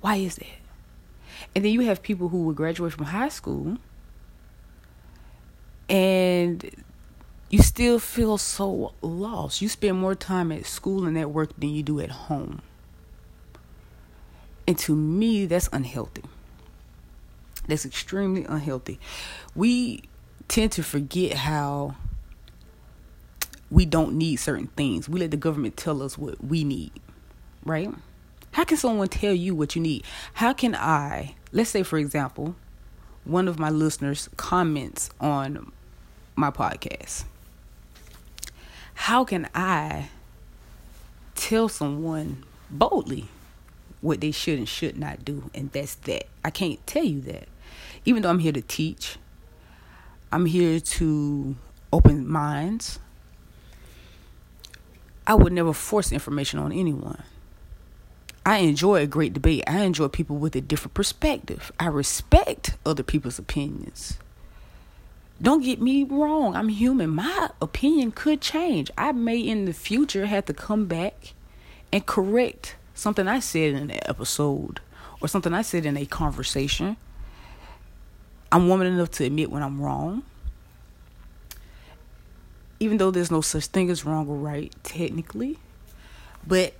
Why 0.00 0.16
is 0.16 0.36
that? 0.36 0.46
And 1.54 1.64
then 1.64 1.72
you 1.72 1.80
have 1.80 2.02
people 2.02 2.28
who 2.28 2.44
will 2.44 2.52
graduate 2.52 2.92
from 2.92 3.06
high 3.06 3.28
school 3.28 3.78
and 5.88 6.70
you 7.50 7.62
still 7.62 7.98
feel 7.98 8.38
so 8.38 8.92
lost. 9.00 9.62
You 9.62 9.68
spend 9.68 9.98
more 9.98 10.14
time 10.14 10.52
at 10.52 10.66
school 10.66 11.06
and 11.06 11.18
at 11.18 11.30
work 11.30 11.58
than 11.58 11.70
you 11.70 11.82
do 11.82 12.00
at 12.00 12.10
home. 12.10 12.62
And 14.66 14.78
to 14.80 14.94
me, 14.94 15.46
that's 15.46 15.68
unhealthy. 15.72 16.24
That's 17.66 17.86
extremely 17.86 18.44
unhealthy. 18.44 19.00
We 19.54 20.02
tend 20.48 20.72
to 20.72 20.82
forget 20.82 21.34
how 21.38 21.96
we 23.70 23.86
don't 23.86 24.14
need 24.14 24.36
certain 24.36 24.68
things. 24.68 25.08
We 25.08 25.20
let 25.20 25.30
the 25.30 25.36
government 25.36 25.76
tell 25.76 26.02
us 26.02 26.18
what 26.18 26.42
we 26.42 26.64
need, 26.64 26.92
right? 27.64 27.90
How 28.52 28.64
can 28.64 28.76
someone 28.76 29.08
tell 29.08 29.32
you 29.32 29.54
what 29.54 29.76
you 29.76 29.82
need? 29.82 30.04
How 30.34 30.52
can 30.52 30.74
I, 30.74 31.34
let's 31.52 31.70
say, 31.70 31.82
for 31.82 31.98
example, 31.98 32.56
one 33.24 33.48
of 33.48 33.58
my 33.58 33.70
listeners 33.70 34.28
comments 34.36 35.10
on 35.20 35.72
my 36.38 36.50
podcast. 36.50 37.24
How 38.94 39.24
can 39.24 39.48
I 39.54 40.08
tell 41.34 41.68
someone 41.68 42.44
boldly 42.70 43.28
what 44.00 44.20
they 44.20 44.30
should 44.30 44.58
and 44.58 44.68
should 44.68 44.96
not 44.98 45.24
do, 45.24 45.50
and 45.54 45.72
that's 45.72 45.94
that. 45.96 46.26
I 46.44 46.50
can't 46.50 46.84
tell 46.86 47.04
you 47.04 47.20
that. 47.22 47.48
Even 48.04 48.22
though 48.22 48.30
I'm 48.30 48.38
here 48.38 48.52
to 48.52 48.62
teach, 48.62 49.16
I'm 50.30 50.46
here 50.46 50.80
to 50.80 51.56
open 51.92 52.28
minds. 52.28 52.98
I 55.26 55.34
would 55.34 55.52
never 55.52 55.72
force 55.72 56.12
information 56.12 56.58
on 56.58 56.72
anyone. 56.72 57.22
I 58.46 58.58
enjoy 58.58 59.02
a 59.02 59.06
great 59.06 59.34
debate. 59.34 59.64
I 59.66 59.80
enjoy 59.82 60.08
people 60.08 60.36
with 60.36 60.56
a 60.56 60.60
different 60.60 60.94
perspective. 60.94 61.70
I 61.78 61.86
respect 61.86 62.76
other 62.86 63.02
people's 63.02 63.38
opinions. 63.38 64.18
Don't 65.40 65.62
get 65.62 65.80
me 65.80 66.02
wrong, 66.02 66.56
I'm 66.56 66.68
human. 66.68 67.10
My 67.10 67.50
opinion 67.62 68.10
could 68.10 68.40
change. 68.40 68.90
I 68.98 69.12
may 69.12 69.38
in 69.38 69.66
the 69.66 69.72
future 69.72 70.26
have 70.26 70.46
to 70.46 70.54
come 70.54 70.86
back 70.86 71.34
and 71.92 72.04
correct 72.04 72.76
something 72.94 73.28
I 73.28 73.38
said 73.38 73.74
in 73.74 73.90
an 73.90 73.98
episode 74.02 74.80
or 75.20 75.28
something 75.28 75.54
I 75.54 75.62
said 75.62 75.86
in 75.86 75.96
a 75.96 76.06
conversation. 76.06 76.96
I'm 78.50 78.68
woman 78.68 78.88
enough 78.88 79.12
to 79.12 79.24
admit 79.24 79.50
when 79.50 79.62
I'm 79.62 79.80
wrong. 79.80 80.24
Even 82.80 82.96
though 82.98 83.10
there's 83.10 83.30
no 83.30 83.40
such 83.40 83.66
thing 83.66 83.90
as 83.90 84.04
wrong 84.04 84.28
or 84.28 84.36
right, 84.36 84.74
technically. 84.82 85.58
But 86.46 86.74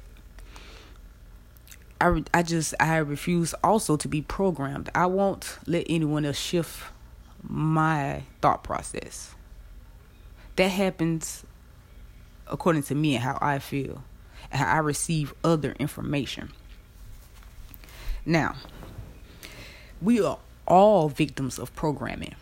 I, 2.00 2.24
I 2.32 2.42
just, 2.42 2.74
I 2.80 2.96
refuse 2.98 3.54
also 3.62 3.96
to 3.96 4.08
be 4.08 4.22
programmed. 4.22 4.90
I 4.94 5.06
won't 5.06 5.58
let 5.66 5.86
anyone 5.88 6.24
else 6.24 6.38
shift 6.38 6.84
my 7.42 8.22
thought 8.40 8.64
process. 8.64 9.34
That 10.56 10.68
happens 10.68 11.44
according 12.46 12.82
to 12.84 12.94
me 12.94 13.14
and 13.14 13.24
how 13.24 13.38
I 13.40 13.58
feel 13.58 14.02
and 14.50 14.60
how 14.60 14.76
I 14.76 14.78
receive 14.78 15.34
other 15.44 15.72
information. 15.78 16.52
Now, 18.24 18.56
we 20.00 20.20
are 20.20 20.38
all 20.66 21.08
victims 21.08 21.58
of 21.58 21.74
programming. 21.74 22.34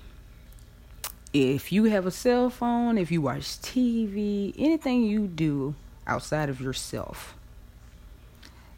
If 1.32 1.70
you 1.70 1.84
have 1.84 2.06
a 2.06 2.10
cell 2.10 2.50
phone, 2.50 2.98
if 2.98 3.10
you 3.10 3.20
watch 3.20 3.42
TV, 3.42 4.54
anything 4.58 5.04
you 5.04 5.26
do 5.26 5.74
outside 6.06 6.48
of 6.48 6.60
yourself 6.60 7.34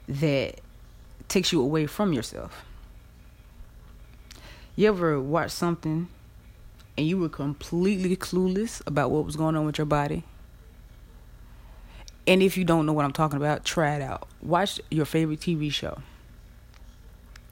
that 0.09 0.61
takes 1.29 1.53
you 1.53 1.61
away 1.61 1.87
from 1.87 2.13
yourself. 2.13 2.65
You 4.79 4.87
ever 4.87 5.21
watch 5.21 5.51
something 5.51 6.07
and 6.97 7.05
you 7.05 7.19
were 7.19 7.29
completely 7.29 8.17
clueless 8.17 8.81
about 8.87 9.11
what 9.11 9.25
was 9.25 9.35
going 9.35 9.57
on 9.57 9.67
with 9.67 9.77
your 9.77 9.87
body? 9.87 10.23
And 12.29 12.45
if 12.45 12.57
you 12.57 12.65
don't 12.65 12.87
know 12.87 12.93
what 12.93 13.05
I'm 13.05 13.13
talking 13.13 13.39
about, 13.39 13.65
try 13.65 13.97
it 13.97 14.03
out. 14.03 14.29
Watch 14.41 14.81
your 14.89 15.05
favorite 15.05 15.41
TV 15.41 15.73
show. 15.73 16.01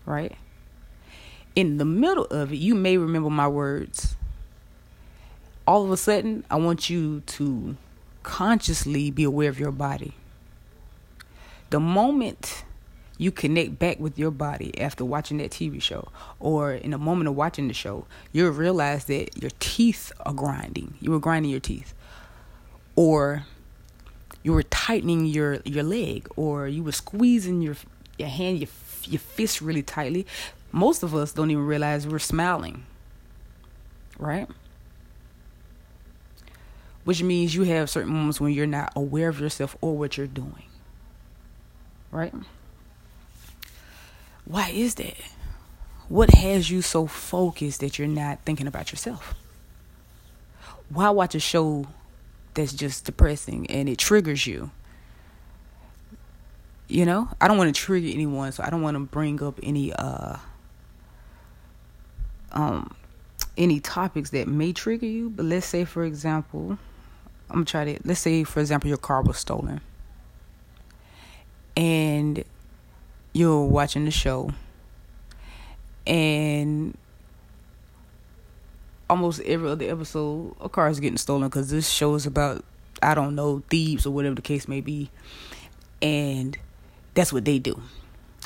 Right? 0.05 0.37
In 1.57 1.79
the 1.79 1.85
middle 1.85 2.27
of 2.27 2.53
it, 2.53 2.59
you 2.59 2.77
may 2.77 2.97
remember 2.97 3.29
my 3.29 3.49
words. 3.49 4.15
All 5.67 5.85
of 5.85 5.91
a 5.91 5.97
sudden, 5.97 6.45
I 6.49 6.55
want 6.55 6.89
you 6.89 7.23
to 7.27 7.77
consciously 8.23 9.11
be 9.11 9.25
aware 9.25 9.49
of 9.49 9.59
your 9.59 9.73
body. 9.73 10.15
The 11.71 11.81
moment 11.81 12.63
you 13.19 13.31
connect 13.31 13.79
back 13.79 13.99
with 13.99 14.19
your 14.19 14.31
body 14.31 14.79
after 14.81 15.05
watching 15.05 15.39
that 15.39 15.51
TV 15.51 15.81
show, 15.81 16.09
or 16.39 16.73
in 16.73 16.93
a 16.93 16.99
moment 16.99 17.29
of 17.29 17.37
watching 17.37 17.69
the 17.69 17.75
show, 17.75 18.07
you'll 18.33 18.51
realize 18.51 19.05
that 19.07 19.41
your 19.41 19.51
teeth 19.59 20.13
are 20.21 20.35
grinding. 20.35 20.95
You 21.01 21.13
were 21.13 21.21
grinding 21.21 21.51
your 21.51 21.61
teeth. 21.61 21.95
Or 22.95 23.45
you 24.47 24.53
were 24.53 24.63
tightening 24.63 25.27
your 25.27 25.59
your 25.65 25.83
leg 25.83 26.29
or 26.37 26.69
you 26.69 26.85
were 26.85 26.93
squeezing 26.93 27.61
your 27.61 27.75
your 28.17 28.29
hand 28.29 28.61
your 28.61 28.69
your 29.03 29.19
fist 29.19 29.61
really 29.61 29.83
tightly 29.83 30.25
most 30.71 31.03
of 31.03 31.17
us 31.17 31.33
don't 31.33 31.51
even 31.51 31.67
realize 31.67 32.07
we're 32.07 32.21
smiling 32.21 32.87
right 34.21 34.49
which 37.03 37.25
means 37.25 37.57
you 37.57 37.65
have 37.65 37.91
certain 37.91 38.13
moments 38.13 38.41
when 38.41 38.53
you're 38.53 38.69
not 38.69 38.93
aware 38.95 39.29
of 39.29 39.41
yourself 39.41 39.77
or 39.81 39.99
what 39.99 40.17
you're 40.17 40.29
doing 40.29 40.67
right 42.13 42.33
why 44.47 44.71
is 44.71 44.95
that 44.95 45.17
what 46.09 46.31
has 46.31 46.71
you 46.71 46.81
so 46.81 47.07
focused 47.07 47.81
that 47.81 47.99
you're 47.99 48.09
not 48.09 48.39
thinking 48.45 48.67
about 48.67 48.91
yourself 48.93 49.35
why 50.89 51.11
watch 51.11 51.35
a 51.35 51.41
show 51.41 51.87
that's 52.57 52.73
just 52.73 53.05
depressing 53.05 53.67
and 53.71 53.89
it 53.89 53.99
triggers 53.99 54.47
you. 54.47 54.71
You 56.89 57.05
know, 57.05 57.29
I 57.41 57.49
don't 57.49 57.59
want 57.59 57.75
to 57.75 57.81
trigger 57.81 58.09
anyone, 58.13 58.51
so 58.53 58.63
I 58.65 58.71
don't 58.71 58.83
want 58.83 58.95
to 58.97 59.01
bring 59.01 59.43
up 59.43 59.59
any 59.63 59.93
uh 59.93 60.37
um 62.53 62.95
any 63.57 63.81
topics 63.81 64.31
that 64.31 64.49
may 64.49 64.73
trigger 64.73 65.07
you. 65.07 65.31
But 65.31 65.47
let's 65.47 65.67
say, 65.67 65.85
for 65.85 66.05
example, 66.05 66.79
I'm 67.51 67.57
gonna 67.57 67.65
try 67.65 67.85
to. 67.85 68.01
Let's 68.05 68.21
say, 68.21 68.45
for 68.45 68.61
example, 68.61 68.89
your 68.89 68.99
car 68.99 69.23
was 69.23 69.37
stolen, 69.37 69.81
and 71.77 72.45
you're 73.37 73.65
watching 73.65 74.07
the 74.07 74.11
show, 74.11 74.51
and 76.07 76.97
almost 79.11 79.41
every 79.43 79.69
other 79.69 79.85
episode, 79.85 80.57
a 80.61 80.69
car 80.69 80.89
is 80.89 81.01
getting 81.01 81.19
stolen 81.19 81.49
because 81.49 81.71
this 81.71 81.89
show 81.89 82.15
is 82.15 82.25
about 82.25 82.65
I 83.03 83.15
don't 83.15 83.35
know 83.35 83.63
thieves 83.69 84.07
or 84.07 84.11
whatever 84.11 84.35
the 84.35 84.43
case 84.43 84.67
may 84.67 84.81
be, 84.81 85.11
and 86.01 86.57
that's 87.13 87.31
what 87.31 87.45
they 87.45 87.59
do. 87.59 87.81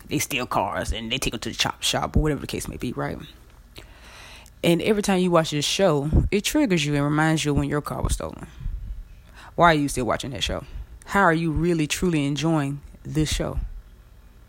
They 0.08 0.18
steal 0.18 0.46
cars 0.46 0.92
and 0.92 1.12
they 1.12 1.18
take 1.18 1.34
them 1.34 1.40
to 1.40 1.50
the 1.50 1.54
chop 1.54 1.82
shop 1.82 2.16
or 2.16 2.22
whatever 2.22 2.40
the 2.40 2.48
case 2.48 2.66
may 2.66 2.76
be, 2.76 2.92
right? 2.92 3.16
And 4.64 4.82
every 4.82 5.02
time 5.02 5.20
you 5.20 5.30
watch 5.30 5.52
this 5.52 5.64
show, 5.64 6.10
it 6.32 6.42
triggers 6.42 6.84
you 6.84 6.96
and 6.96 7.04
reminds 7.04 7.44
you 7.44 7.54
when 7.54 7.68
your 7.68 7.80
car 7.80 8.02
was 8.02 8.14
stolen. 8.14 8.48
Why 9.54 9.70
are 9.70 9.74
you 9.74 9.88
still 9.88 10.04
watching 10.04 10.32
that 10.32 10.42
show? 10.42 10.64
How 11.06 11.20
are 11.20 11.32
you 11.32 11.52
really 11.52 11.86
truly 11.86 12.26
enjoying 12.26 12.80
this 13.04 13.32
show? 13.32 13.60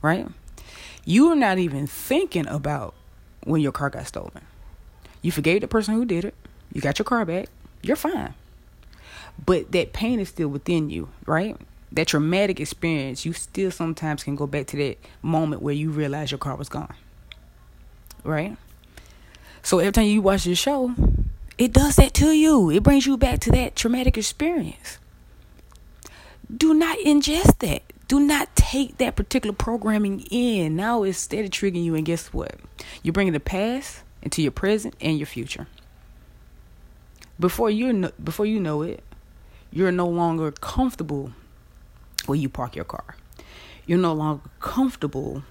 Right? 0.01 0.27
You 1.05 1.29
are 1.31 1.35
not 1.35 1.57
even 1.57 1.87
thinking 1.87 2.47
about 2.47 2.93
when 3.43 3.61
your 3.61 3.71
car 3.71 3.89
got 3.89 4.07
stolen. 4.07 4.41
You 5.21 5.31
forgave 5.31 5.61
the 5.61 5.67
person 5.67 5.93
who 5.93 6.05
did 6.05 6.25
it. 6.25 6.35
You 6.73 6.81
got 6.81 6.99
your 6.99 7.05
car 7.05 7.25
back. 7.25 7.47
You're 7.81 7.95
fine. 7.95 8.33
But 9.43 9.71
that 9.71 9.93
pain 9.93 10.19
is 10.19 10.29
still 10.29 10.47
within 10.47 10.89
you, 10.89 11.09
right? 11.25 11.57
That 11.91 12.07
traumatic 12.07 12.59
experience, 12.59 13.25
you 13.25 13.33
still 13.33 13.71
sometimes 13.71 14.23
can 14.23 14.35
go 14.35 14.47
back 14.47 14.67
to 14.67 14.77
that 14.77 14.97
moment 15.21 15.61
where 15.61 15.73
you 15.73 15.91
realize 15.91 16.31
your 16.31 16.37
car 16.37 16.55
was 16.55 16.69
gone. 16.69 16.93
Right? 18.23 18.55
So 19.63 19.79
every 19.79 19.91
time 19.91 20.05
you 20.05 20.21
watch 20.21 20.45
this 20.45 20.59
show, 20.59 20.93
it 21.57 21.73
does 21.73 21.95
that 21.97 22.13
to 22.15 22.31
you. 22.31 22.69
It 22.71 22.83
brings 22.83 23.05
you 23.05 23.17
back 23.17 23.39
to 23.41 23.51
that 23.51 23.75
traumatic 23.75 24.17
experience. 24.17 24.99
Do 26.55 26.73
not 26.73 26.97
ingest 26.99 27.59
that. 27.59 27.83
Do 28.11 28.19
not 28.19 28.53
take 28.57 28.97
that 28.97 29.15
particular 29.15 29.55
programming 29.55 30.27
in. 30.29 30.75
Now 30.75 31.03
it's 31.03 31.17
steady 31.17 31.47
triggering 31.47 31.85
you, 31.85 31.95
and 31.95 32.03
guess 32.03 32.33
what? 32.33 32.55
You're 33.01 33.13
bringing 33.13 33.31
the 33.31 33.39
past 33.39 34.03
into 34.21 34.41
your 34.41 34.51
present 34.51 34.97
and 34.99 35.17
your 35.17 35.27
future. 35.27 35.67
Before 37.39 37.69
you 37.69 37.93
know, 37.93 38.11
before 38.21 38.45
you 38.45 38.59
know 38.59 38.81
it, 38.81 39.01
you're 39.71 39.93
no 39.93 40.09
longer 40.09 40.51
comfortable 40.51 41.31
where 42.25 42.37
you 42.37 42.49
park 42.49 42.75
your 42.75 42.83
car. 42.83 43.15
You're 43.85 43.97
no 43.97 44.11
longer 44.11 44.43
comfortable 44.59 45.43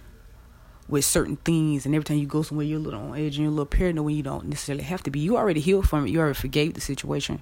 with 0.87 1.07
certain 1.07 1.37
things, 1.37 1.87
and 1.87 1.95
every 1.95 2.05
time 2.05 2.19
you 2.19 2.27
go 2.27 2.43
somewhere, 2.43 2.67
you're 2.67 2.79
a 2.79 2.83
little 2.83 3.01
on 3.01 3.17
edge 3.17 3.37
and 3.37 3.45
you're 3.45 3.47
a 3.47 3.55
little 3.55 3.65
paranoid 3.65 4.05
when 4.05 4.17
you 4.17 4.23
don't 4.23 4.45
necessarily 4.45 4.85
have 4.85 5.03
to 5.05 5.11
be. 5.11 5.19
You 5.19 5.39
already 5.39 5.61
healed 5.61 5.89
from 5.89 6.05
it. 6.05 6.11
You 6.11 6.21
already 6.21 6.35
forgave 6.35 6.75
the 6.75 6.83
situation, 6.83 7.41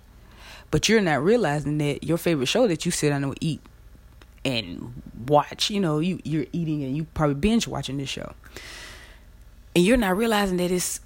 but 0.71 0.89
you're 0.89 1.01
not 1.01 1.25
realizing 1.25 1.79
that 1.79 2.05
your 2.05 2.19
favorite 2.19 2.47
show 2.47 2.69
that 2.69 2.87
you 2.87 2.93
sit 2.93 3.09
down 3.09 3.25
and 3.25 3.37
eat 3.41 3.61
and 4.49 5.03
watch. 5.27 5.71
You 5.71 5.81
know, 5.81 5.99
you 5.99 6.21
you're 6.25 6.47
eating 6.53 6.83
and 6.83 6.97
you 6.97 7.05
probably 7.15 7.35
binge 7.35 7.69
watching 7.69 7.99
this 7.99 8.09
show, 8.09 8.33
and 9.77 9.85
you're 9.85 9.97
not 9.97 10.17
realizing 10.17 10.57
that 10.57 10.71
it's 10.71 11.01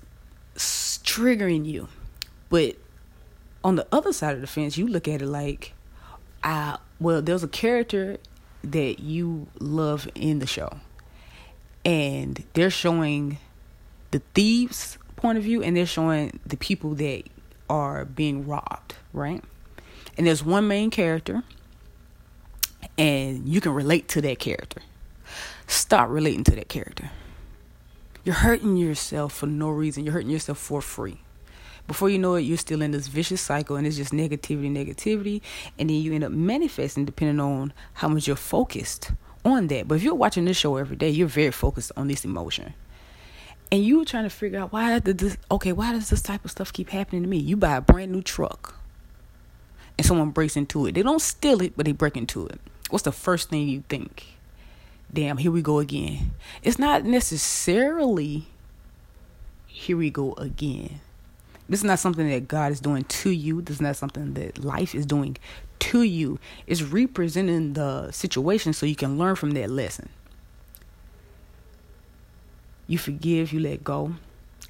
triggering 0.56 1.66
you. 1.66 1.88
But 2.48 2.76
on 3.64 3.76
the 3.76 3.86
other 3.92 4.12
side 4.12 4.34
of 4.34 4.40
the 4.40 4.46
fence, 4.46 4.76
you 4.76 4.86
look 4.86 5.08
at 5.08 5.22
it 5.22 5.26
like, 5.26 5.72
ah, 6.44 6.80
well, 7.00 7.22
there's 7.22 7.42
a 7.42 7.48
character 7.48 8.18
that 8.62 9.00
you 9.00 9.48
love 9.58 10.08
in 10.14 10.38
the 10.38 10.46
show 10.46 10.70
and 11.84 12.44
they're 12.52 12.70
showing 12.70 13.38
the 14.10 14.20
thieves' 14.34 14.98
point 15.16 15.38
of 15.38 15.44
view 15.44 15.62
and 15.62 15.76
they're 15.76 15.86
showing 15.86 16.38
the 16.46 16.56
people 16.56 16.94
that 16.94 17.24
are 17.68 18.04
being 18.04 18.46
robbed, 18.46 18.94
right? 19.12 19.42
And 20.16 20.26
there's 20.26 20.44
one 20.44 20.68
main 20.68 20.90
character, 20.90 21.42
and 22.98 23.48
you 23.48 23.60
can 23.60 23.72
relate 23.72 24.08
to 24.08 24.20
that 24.22 24.38
character. 24.38 24.82
Stop 25.66 26.10
relating 26.10 26.44
to 26.44 26.52
that 26.52 26.68
character. 26.68 27.10
You're 28.24 28.34
hurting 28.36 28.76
yourself 28.76 29.32
for 29.32 29.46
no 29.46 29.70
reason. 29.70 30.04
You're 30.04 30.12
hurting 30.12 30.30
yourself 30.30 30.58
for 30.58 30.80
free. 30.80 31.18
Before 31.88 32.08
you 32.08 32.18
know 32.18 32.36
it, 32.36 32.42
you're 32.42 32.58
still 32.58 32.82
in 32.82 32.92
this 32.92 33.08
vicious 33.08 33.40
cycle, 33.40 33.76
and 33.76 33.86
it's 33.86 33.96
just 33.96 34.12
negativity, 34.12 34.70
negativity, 34.70 35.40
and 35.78 35.90
then 35.90 35.96
you 35.96 36.14
end 36.14 36.22
up 36.22 36.30
manifesting 36.30 37.04
depending 37.04 37.40
on 37.40 37.72
how 37.94 38.08
much 38.08 38.26
you're 38.28 38.36
focused 38.36 39.10
on 39.44 39.66
that. 39.68 39.88
But 39.88 39.96
if 39.96 40.02
you're 40.02 40.14
watching 40.14 40.44
this 40.44 40.56
show 40.56 40.76
every 40.76 40.96
day, 40.96 41.10
you're 41.10 41.26
very 41.26 41.50
focused 41.50 41.90
on 41.96 42.06
this 42.06 42.24
emotion. 42.24 42.74
And 43.72 43.84
you're 43.84 44.04
trying 44.04 44.24
to 44.24 44.30
figure 44.30 44.60
out 44.60 44.72
why 44.72 44.98
did 44.98 45.18
this 45.18 45.36
okay, 45.50 45.72
why 45.72 45.92
does 45.92 46.10
this 46.10 46.22
type 46.22 46.44
of 46.44 46.50
stuff 46.50 46.72
keep 46.72 46.90
happening 46.90 47.22
to 47.22 47.28
me? 47.28 47.38
You 47.38 47.56
buy 47.56 47.76
a 47.76 47.80
brand 47.80 48.12
new 48.12 48.22
truck 48.22 48.76
and 49.96 50.06
someone 50.06 50.30
breaks 50.30 50.56
into 50.56 50.86
it. 50.86 50.94
They 50.94 51.02
don't 51.02 51.22
steal 51.22 51.62
it, 51.62 51.72
but 51.76 51.86
they 51.86 51.92
break 51.92 52.16
into 52.16 52.46
it. 52.46 52.60
What's 52.92 53.04
the 53.04 53.10
first 53.10 53.48
thing 53.48 53.66
you 53.68 53.84
think? 53.88 54.36
Damn, 55.10 55.38
here 55.38 55.50
we 55.50 55.62
go 55.62 55.78
again. 55.78 56.32
It's 56.62 56.78
not 56.78 57.04
necessarily 57.04 58.44
here 59.66 59.96
we 59.96 60.10
go 60.10 60.34
again. 60.34 61.00
This 61.70 61.80
is 61.80 61.84
not 61.84 62.00
something 62.00 62.28
that 62.28 62.48
God 62.48 62.70
is 62.70 62.80
doing 62.80 63.04
to 63.04 63.30
you. 63.30 63.62
This 63.62 63.76
is 63.76 63.80
not 63.80 63.96
something 63.96 64.34
that 64.34 64.62
life 64.62 64.94
is 64.94 65.06
doing 65.06 65.38
to 65.78 66.02
you. 66.02 66.38
It's 66.66 66.82
representing 66.82 67.72
the 67.72 68.10
situation 68.10 68.74
so 68.74 68.84
you 68.84 68.94
can 68.94 69.16
learn 69.16 69.36
from 69.36 69.52
that 69.52 69.70
lesson. 69.70 70.10
You 72.86 72.98
forgive, 72.98 73.54
you 73.54 73.60
let 73.60 73.82
go, 73.82 74.16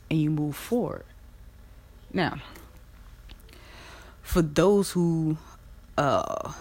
and 0.09 0.23
you 0.23 0.31
move 0.31 0.55
forward. 0.55 1.07
Now, 2.13 2.41
for 4.23 4.43
those 4.43 4.93
who 4.93 5.39
uh 5.99 6.53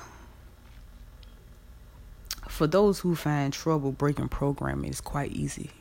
for 2.62 2.68
those 2.68 3.00
who 3.00 3.16
find 3.16 3.52
trouble 3.52 3.92
breaking 3.92 4.30
programming, 4.30 4.92
it's 4.92 5.02
quite 5.02 5.32
easy. 5.32 5.72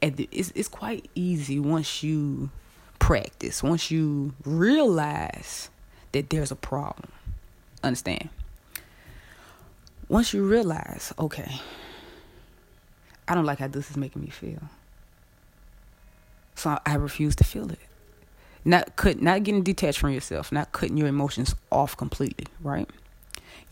It's, 0.00 0.52
it's 0.54 0.68
quite 0.68 1.10
easy 1.16 1.58
once 1.58 2.04
you 2.04 2.50
practice, 3.00 3.64
once 3.64 3.90
you 3.90 4.32
realize 4.44 5.70
that 6.12 6.30
there's 6.30 6.52
a 6.52 6.54
problem. 6.54 7.10
Understand? 7.82 8.28
Once 10.08 10.32
you 10.32 10.46
realize, 10.46 11.12
okay, 11.18 11.52
I 13.26 13.34
don't 13.34 13.44
like 13.44 13.58
how 13.58 13.66
this 13.66 13.90
is 13.90 13.96
making 13.96 14.22
me 14.22 14.28
feel. 14.28 14.62
So 16.54 16.78
I 16.86 16.94
refuse 16.94 17.34
to 17.34 17.44
feel 17.44 17.72
it. 17.72 17.80
Not 18.64 18.94
cut 18.94 19.20
not 19.20 19.42
getting 19.42 19.64
detached 19.64 19.98
from 19.98 20.12
yourself, 20.12 20.52
not 20.52 20.70
cutting 20.70 20.96
your 20.96 21.08
emotions 21.08 21.56
off 21.72 21.96
completely, 21.96 22.46
right? 22.60 22.88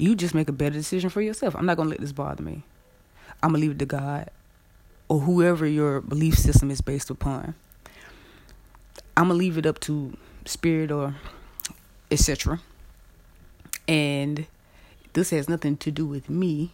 You 0.01 0.15
just 0.15 0.35
make 0.35 0.49
a 0.49 0.53
better 0.53 0.77
decision 0.77 1.11
for 1.11 1.21
yourself. 1.21 1.55
I'm 1.55 1.67
not 1.67 1.77
gonna 1.77 1.91
let 1.91 2.01
this 2.01 2.13
bother 2.13 2.43
me. 2.43 2.63
I'm 3.43 3.51
gonna 3.51 3.61
leave 3.61 3.73
it 3.73 3.79
to 3.81 3.87
God 3.87 4.31
or 5.09 5.21
whoever 5.21 5.67
your 5.67 6.01
belief 6.01 6.39
system 6.39 6.71
is 6.71 6.81
based 6.81 7.11
upon. 7.11 7.55
I'm 9.15 9.25
gonna 9.25 9.35
leave 9.35 9.59
it 9.59 9.67
up 9.67 9.79
to 9.81 10.17
spirit 10.47 10.91
or 10.91 11.17
etc. 12.11 12.61
And 13.87 14.47
this 15.13 15.29
has 15.31 15.51
nothing 15.51 15.77
to 15.77 15.91
do 15.91 16.07
with 16.07 16.31
me, 16.31 16.73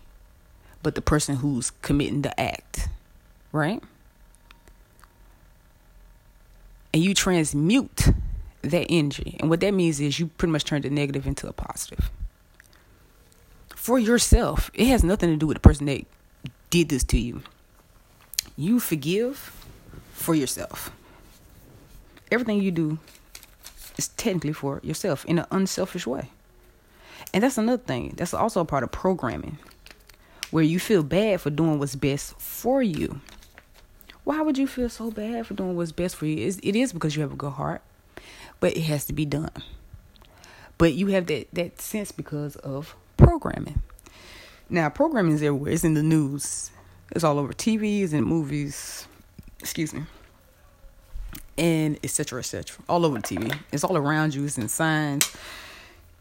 but 0.84 0.94
the 0.94 1.02
person 1.02 1.36
who's 1.36 1.72
committing 1.82 2.22
the 2.22 2.38
act, 2.40 2.88
right? 3.50 3.82
And 6.94 7.02
you 7.02 7.12
transmute 7.12 8.06
that 8.62 8.86
energy. 8.88 9.36
And 9.40 9.50
what 9.50 9.58
that 9.60 9.74
means 9.74 9.98
is 9.98 10.20
you 10.20 10.28
pretty 10.28 10.52
much 10.52 10.62
turn 10.62 10.82
the 10.82 10.90
negative 10.90 11.26
into 11.26 11.48
a 11.48 11.52
positive. 11.52 12.08
For 13.86 14.00
yourself, 14.00 14.68
it 14.74 14.88
has 14.88 15.04
nothing 15.04 15.30
to 15.30 15.36
do 15.36 15.46
with 15.46 15.54
the 15.54 15.60
person 15.60 15.86
that 15.86 16.04
did 16.70 16.88
this 16.88 17.04
to 17.04 17.20
you. 17.20 17.42
You 18.56 18.80
forgive 18.80 19.64
for 20.12 20.34
yourself. 20.34 20.90
Everything 22.32 22.60
you 22.60 22.72
do 22.72 22.98
is 23.96 24.08
technically 24.08 24.54
for 24.54 24.80
yourself 24.82 25.24
in 25.26 25.38
an 25.38 25.46
unselfish 25.52 26.04
way. 26.04 26.32
And 27.32 27.44
that's 27.44 27.58
another 27.58 27.80
thing. 27.80 28.14
That's 28.16 28.34
also 28.34 28.60
a 28.60 28.64
part 28.64 28.82
of 28.82 28.90
programming 28.90 29.56
where 30.50 30.64
you 30.64 30.80
feel 30.80 31.04
bad 31.04 31.40
for 31.40 31.50
doing 31.50 31.78
what's 31.78 31.94
best 31.94 32.40
for 32.40 32.82
you. 32.82 33.20
Why 34.24 34.40
would 34.40 34.58
you 34.58 34.66
feel 34.66 34.88
so 34.88 35.12
bad 35.12 35.46
for 35.46 35.54
doing 35.54 35.76
what's 35.76 35.92
best 35.92 36.16
for 36.16 36.26
you? 36.26 36.44
It 36.44 36.74
is 36.74 36.92
because 36.92 37.14
you 37.14 37.22
have 37.22 37.34
a 37.34 37.36
good 37.36 37.52
heart, 37.52 37.82
but 38.58 38.76
it 38.76 38.82
has 38.82 39.04
to 39.04 39.12
be 39.12 39.26
done. 39.26 39.52
But 40.76 40.94
you 40.94 41.06
have 41.06 41.26
that, 41.26 41.46
that 41.52 41.80
sense 41.80 42.10
because 42.10 42.56
of 42.56 42.96
programming. 43.16 43.82
Now, 44.68 44.88
programming 44.88 45.32
is 45.32 45.42
everywhere. 45.42 45.72
It's 45.72 45.84
in 45.84 45.94
the 45.94 46.02
news. 46.02 46.70
It's 47.12 47.24
all 47.24 47.38
over 47.38 47.52
TVs 47.52 48.12
and 48.12 48.26
movies. 48.26 49.06
Excuse 49.60 49.94
me 49.94 50.02
and 51.58 51.98
etc. 52.02 52.40
etc. 52.40 52.82
All 52.88 53.04
over 53.04 53.18
the 53.18 53.22
TV. 53.22 53.58
It's 53.72 53.84
all 53.84 53.96
around 53.96 54.34
you. 54.34 54.44
It's 54.44 54.58
in 54.58 54.68
signs. 54.68 55.34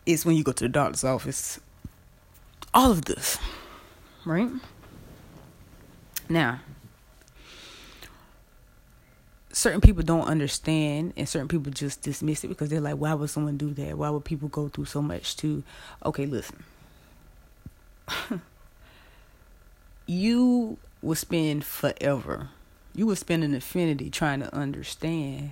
It's 0.06 0.26
when 0.26 0.36
you 0.36 0.44
go 0.44 0.52
to 0.52 0.64
the 0.64 0.70
doctor's 0.70 1.04
office. 1.04 1.60
All 2.74 2.92
of 2.92 3.06
this, 3.06 3.40
right? 4.26 4.50
Now, 6.30 6.60
certain 9.52 9.82
people 9.82 10.04
don't 10.04 10.28
understand, 10.28 11.14
and 11.16 11.28
certain 11.28 11.48
people 11.48 11.72
just 11.72 12.02
dismiss 12.02 12.44
it 12.44 12.50
because 12.50 12.70
they're 12.70 12.82
like, 12.82 12.96
"Why 12.96 13.14
would 13.14 13.30
someone 13.30 13.58
do 13.58 13.74
that? 13.74 13.98
Why 13.98 14.10
would 14.10 14.26
people 14.26 14.50
go 14.50 14.68
through 14.68 14.86
so 14.86 15.02
much 15.02 15.38
to?" 15.38 15.64
Okay, 16.06 16.26
listen. 16.26 16.64
you 20.06 20.78
will 21.02 21.16
spend 21.16 21.64
forever 21.64 22.50
you 22.96 23.06
will 23.06 23.16
spend 23.16 23.44
an 23.44 23.54
infinity 23.54 24.10
trying 24.10 24.40
to 24.40 24.56
understand 24.56 25.52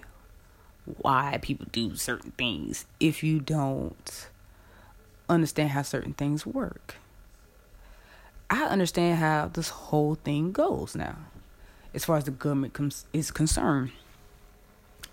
why 0.86 1.38
people 1.42 1.66
do 1.72 1.96
certain 1.96 2.32
things 2.32 2.86
if 3.00 3.22
you 3.22 3.40
don't 3.40 4.30
understand 5.28 5.72
how 5.72 5.82
certain 5.82 6.14
things 6.14 6.46
work. 6.46 6.96
I 8.50 8.64
understand 8.64 9.20
how 9.20 9.50
this 9.52 9.70
whole 9.70 10.16
thing 10.16 10.52
goes 10.52 10.96
now, 10.96 11.18
as 11.94 12.06
far 12.06 12.18
as 12.18 12.26
the 12.26 12.32
government 12.32 12.74
comes, 12.74 13.06
is 13.12 13.32
concerned. 13.32 13.92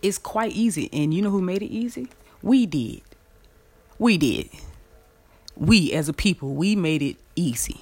It's 0.02 0.18
quite 0.18 0.52
easy, 0.52 0.88
and 0.92 1.12
you 1.12 1.22
know 1.22 1.30
who 1.30 1.42
made 1.42 1.62
it 1.62 1.70
easy? 1.70 2.08
We 2.42 2.66
did. 2.66 3.02
We 3.98 4.18
did. 4.18 4.50
We, 5.56 5.92
as 5.92 6.08
a 6.08 6.12
people, 6.12 6.54
we 6.54 6.76
made 6.76 7.02
it 7.02 7.16
easy. 7.40 7.80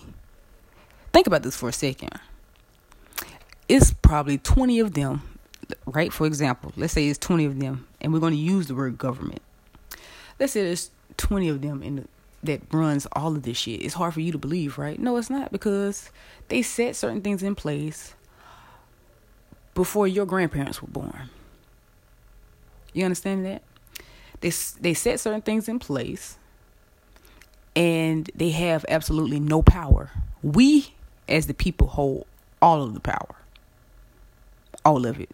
Think 1.13 1.27
about 1.27 1.43
this 1.43 1.57
for 1.57 1.69
a 1.69 1.73
second. 1.73 2.11
It's 3.69 3.93
probably 3.93 4.39
20 4.39 4.81
of 4.81 4.95
them, 4.95 5.23
right? 5.87 6.13
For 6.13 6.27
example, 6.27 6.73
let's 6.77 6.93
say 6.93 7.09
it's 7.09 7.19
20 7.19 7.45
of 7.45 7.61
them, 7.61 7.87
and 8.01 8.13
we're 8.13 8.21
going 8.21 8.33
to 8.33 8.39
use 8.39 8.69
the 8.69 8.75
word 8.75 8.97
government. 8.97 9.43
Let's 10.39 10.53
say 10.53 10.63
there's 10.63 10.91
20 11.17 11.49
of 11.49 11.61
them 11.61 11.83
in 11.83 11.97
the, 11.97 12.05
that 12.45 12.63
runs 12.73 13.07
all 13.13 13.35
of 13.35 13.43
this 13.43 13.59
shit. 13.59 13.83
It's 13.83 13.95
hard 13.95 14.15
for 14.15 14.21
you 14.21 14.33
to 14.33 14.39
believe, 14.39 14.79
right? 14.79 14.99
No, 14.99 15.17
it's 15.17 15.29
not 15.29 15.51
because 15.51 16.11
they 16.49 16.63
set 16.63 16.95
certain 16.95 17.21
things 17.21 17.43
in 17.43 17.55
place 17.55 18.15
before 19.75 20.07
your 20.07 20.25
grandparents 20.25 20.81
were 20.81 20.89
born. 20.89 21.31
You 22.93 23.05
understand 23.05 23.45
that? 23.45 23.63
They 24.41 24.53
they 24.81 24.95
set 24.95 25.21
certain 25.21 25.43
things 25.43 25.69
in 25.69 25.79
place 25.79 26.39
and 27.79 28.29
they 28.35 28.51
have 28.51 28.85
absolutely 28.89 29.39
no 29.39 29.63
power. 29.63 30.11
We 30.43 30.95
as 31.29 31.47
the 31.47 31.55
people 31.55 31.87
hold 31.87 32.27
all 32.61 32.83
of 32.83 32.93
the 32.93 33.01
power. 33.01 33.37
All 34.85 35.07
of 35.07 35.21
it. 35.21 35.31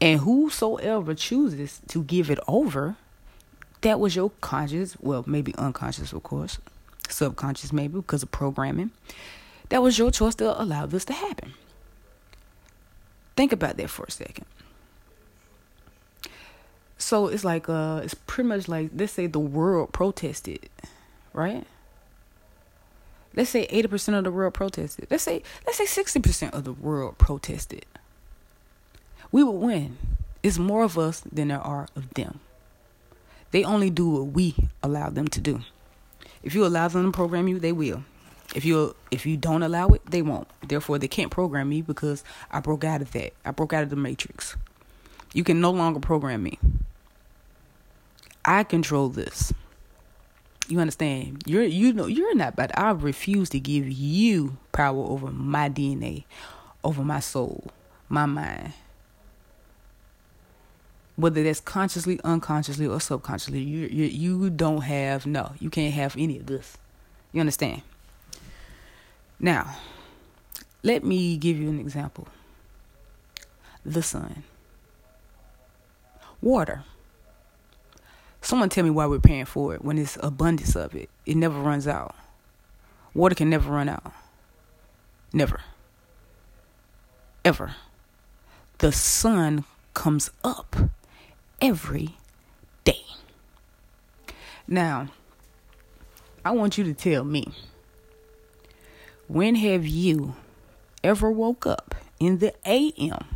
And 0.00 0.18
whosoever 0.20 1.14
chooses 1.14 1.80
to 1.86 2.02
give 2.02 2.32
it 2.32 2.40
over, 2.48 2.96
that 3.82 4.00
was 4.00 4.16
your 4.16 4.32
conscious, 4.40 4.96
well, 4.98 5.22
maybe 5.24 5.54
unconscious, 5.54 6.12
of 6.12 6.24
course, 6.24 6.58
subconscious, 7.08 7.72
maybe 7.72 7.94
because 7.94 8.24
of 8.24 8.32
programming. 8.32 8.90
That 9.68 9.82
was 9.82 9.98
your 9.98 10.10
choice 10.10 10.34
to 10.36 10.60
allow 10.60 10.86
this 10.86 11.04
to 11.04 11.12
happen. 11.12 11.54
Think 13.36 13.52
about 13.52 13.76
that 13.76 13.88
for 13.88 14.04
a 14.04 14.10
second. 14.10 14.46
So 16.98 17.28
it's 17.28 17.44
like, 17.44 17.68
uh, 17.68 18.00
it's 18.02 18.14
pretty 18.14 18.48
much 18.48 18.68
like, 18.68 18.90
let's 18.94 19.12
say 19.12 19.26
the 19.26 19.38
world 19.38 19.92
protested, 19.92 20.68
right? 21.32 21.64
Let's 23.34 23.50
say 23.50 23.66
80% 23.68 24.18
of 24.18 24.24
the 24.24 24.32
world 24.32 24.54
protested. 24.54 25.06
Let's 25.10 25.22
say, 25.22 25.42
let's 25.64 25.78
say 25.78 26.02
60% 26.02 26.52
of 26.52 26.64
the 26.64 26.72
world 26.72 27.18
protested 27.18 27.86
we 29.30 29.42
would 29.42 29.52
win. 29.52 29.96
It's 30.42 30.58
more 30.58 30.84
of 30.84 30.98
us 30.98 31.20
than 31.20 31.48
there 31.48 31.60
are 31.60 31.88
of 31.96 32.14
them. 32.14 32.40
They 33.50 33.64
only 33.64 33.90
do 33.90 34.08
what 34.08 34.26
we 34.32 34.54
allow 34.82 35.10
them 35.10 35.28
to 35.28 35.40
do. 35.40 35.60
If 36.42 36.54
you 36.54 36.64
allow 36.64 36.88
them 36.88 37.06
to 37.06 37.16
program 37.16 37.48
you, 37.48 37.58
they 37.58 37.72
will. 37.72 38.04
If 38.54 38.64
you 38.64 38.94
if 39.10 39.26
you 39.26 39.36
don't 39.36 39.62
allow 39.62 39.88
it, 39.88 40.02
they 40.06 40.22
won't. 40.22 40.48
Therefore, 40.66 40.98
they 40.98 41.08
can't 41.08 41.30
program 41.30 41.68
me 41.68 41.82
because 41.82 42.24
I 42.50 42.60
broke 42.60 42.84
out 42.84 43.02
of 43.02 43.12
that. 43.12 43.32
I 43.44 43.50
broke 43.50 43.72
out 43.72 43.82
of 43.82 43.90
the 43.90 43.96
matrix. 43.96 44.56
You 45.34 45.44
can 45.44 45.60
no 45.60 45.70
longer 45.70 46.00
program 46.00 46.42
me. 46.42 46.58
I 48.48 48.64
control 48.64 49.10
this. 49.10 49.52
You 50.68 50.80
understand? 50.80 51.42
You're 51.44 51.64
you 51.64 51.92
know 51.92 52.06
you're 52.06 52.34
not 52.34 52.56
but 52.56 52.76
I 52.78 52.92
refuse 52.92 53.50
to 53.50 53.60
give 53.60 53.86
you 53.86 54.56
power 54.72 55.04
over 55.04 55.30
my 55.30 55.68
DNA, 55.68 56.24
over 56.82 57.04
my 57.04 57.20
soul, 57.20 57.70
my 58.08 58.24
mind, 58.24 58.72
whether 61.16 61.42
that's 61.42 61.60
consciously, 61.60 62.18
unconsciously, 62.24 62.86
or 62.86 63.00
subconsciously. 63.02 63.60
You, 63.60 63.86
you 63.86 64.06
you 64.06 64.48
don't 64.48 64.80
have 64.80 65.26
no. 65.26 65.52
You 65.60 65.68
can't 65.68 65.92
have 65.92 66.16
any 66.16 66.38
of 66.38 66.46
this. 66.46 66.78
You 67.32 67.40
understand? 67.40 67.82
Now, 69.38 69.76
let 70.82 71.04
me 71.04 71.36
give 71.36 71.58
you 71.58 71.68
an 71.68 71.78
example. 71.78 72.28
The 73.84 74.02
sun, 74.02 74.42
water. 76.40 76.84
Someone 78.40 78.68
tell 78.68 78.84
me 78.84 78.90
why 78.90 79.06
we're 79.06 79.18
paying 79.18 79.44
for 79.44 79.74
it 79.74 79.84
when 79.84 79.98
it's 79.98 80.16
abundance 80.22 80.76
of 80.76 80.94
it. 80.94 81.10
It 81.26 81.36
never 81.36 81.60
runs 81.60 81.86
out. 81.86 82.14
Water 83.14 83.34
can 83.34 83.50
never 83.50 83.70
run 83.70 83.88
out. 83.88 84.12
Never. 85.32 85.60
Ever. 87.44 87.74
The 88.78 88.92
sun 88.92 89.64
comes 89.94 90.30
up 90.44 90.76
every 91.60 92.16
day. 92.84 93.02
Now, 94.66 95.08
I 96.44 96.52
want 96.52 96.78
you 96.78 96.84
to 96.84 96.94
tell 96.94 97.24
me 97.24 97.52
when 99.26 99.56
have 99.56 99.86
you 99.86 100.36
ever 101.02 101.30
woke 101.30 101.66
up 101.66 101.94
in 102.20 102.38
the 102.38 102.54
AM 102.64 103.26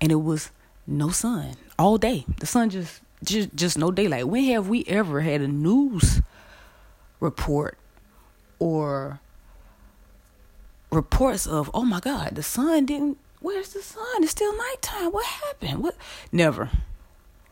and 0.00 0.12
it 0.12 0.22
was 0.22 0.50
no 0.86 1.10
sun 1.10 1.56
all 1.78 1.98
day? 1.98 2.24
The 2.38 2.46
sun 2.46 2.70
just 2.70 3.00
just 3.24 3.54
just 3.54 3.78
no 3.78 3.90
daylight. 3.90 4.28
When 4.28 4.44
have 4.44 4.68
we 4.68 4.84
ever 4.86 5.20
had 5.20 5.40
a 5.40 5.48
news 5.48 6.20
report 7.20 7.78
or 8.58 9.20
reports 10.90 11.46
of 11.46 11.70
oh 11.74 11.84
my 11.84 12.00
god, 12.00 12.34
the 12.34 12.42
sun 12.42 12.86
didn't 12.86 13.18
Where's 13.40 13.72
the 13.72 13.82
sun? 13.82 14.22
It's 14.22 14.32
still 14.32 14.54
nighttime. 14.56 15.12
What 15.12 15.24
happened? 15.24 15.82
What? 15.82 15.96
Never. 16.30 16.70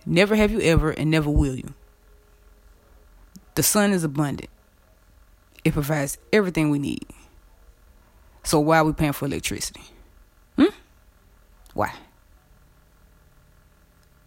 Never 0.05 0.37
have 0.37 0.51
you 0.51 0.61
ever, 0.61 0.91
and 0.91 1.11
never 1.11 1.31
will 1.31 1.57
you. 1.57 1.75
The 3.55 3.63
sun 3.63 3.93
is 3.93 4.05
abundant. 4.05 4.51
It 5.65 5.73
provides 5.73 6.19
everything 6.33 6.71
we 6.71 6.79
need. 6.79 7.07
So 8.45 8.61
why 8.61 8.79
are 8.79 8.85
we 8.85 8.93
paying 8.93 9.13
for 9.13 9.27
electricity? 9.27 9.83
Hmm? 10.57 10.67
Why? 11.75 11.93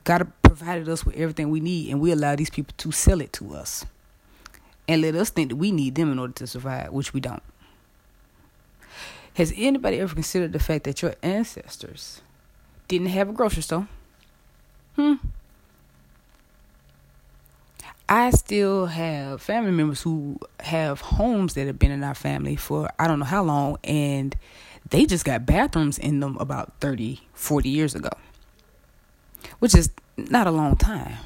God 0.04 0.32
provided 0.42 0.90
us 0.90 1.06
with 1.06 1.16
everything 1.16 1.50
we 1.50 1.60
need, 1.60 1.92
and 1.92 2.02
we 2.02 2.12
allow 2.12 2.36
these 2.36 2.50
people 2.50 2.74
to 2.78 2.92
sell 2.92 3.22
it 3.22 3.34
to 3.34 3.54
us. 3.56 3.86
And 4.88 5.02
let 5.02 5.16
us 5.16 5.30
think 5.30 5.50
that 5.50 5.56
we 5.56 5.72
need 5.72 5.96
them 5.96 6.12
in 6.12 6.20
order 6.20 6.34
to 6.34 6.48
survive, 6.48 6.92
which 6.92 7.14
we 7.14 7.20
don't. 7.20 7.44
Has 9.36 9.54
anybody 9.56 10.00
ever 10.00 10.14
considered 10.14 10.52
the 10.52 10.60
fact 10.60 10.84
that 10.84 11.02
your 11.02 11.16
ancestors 11.22 12.22
didn't 12.88 13.08
have 13.08 13.30
a 13.30 13.34
grocery 13.34 13.64
store? 13.64 13.88
Hmm. 14.96 15.16
I 18.10 18.32
still 18.32 18.88
have 18.88 19.42
family 19.42 19.72
members 19.72 20.02
who 20.02 20.38
have 20.60 21.00
homes 21.00 21.54
that 21.54 21.68
have 21.68 21.80
been 21.80 21.92
in 21.92 22.04
our 22.04 22.14
family 22.14 22.58
for 22.58 22.90
I 23.00 23.08
don't 23.08 23.20
know 23.20 23.26
how 23.26 23.42
long, 23.42 23.78
and 23.86 24.36
they 24.90 25.06
just 25.06 25.24
got 25.24 25.46
bathrooms 25.46 25.98
in 25.98 26.20
them 26.20 26.36
about 26.38 26.74
30, 26.82 27.22
40 27.34 27.70
years 27.70 27.96
ago, 27.96 28.10
which 29.62 29.76
is 29.76 29.92
not 30.18 30.48
a 30.48 30.52
long 30.52 30.76
time, 30.76 31.18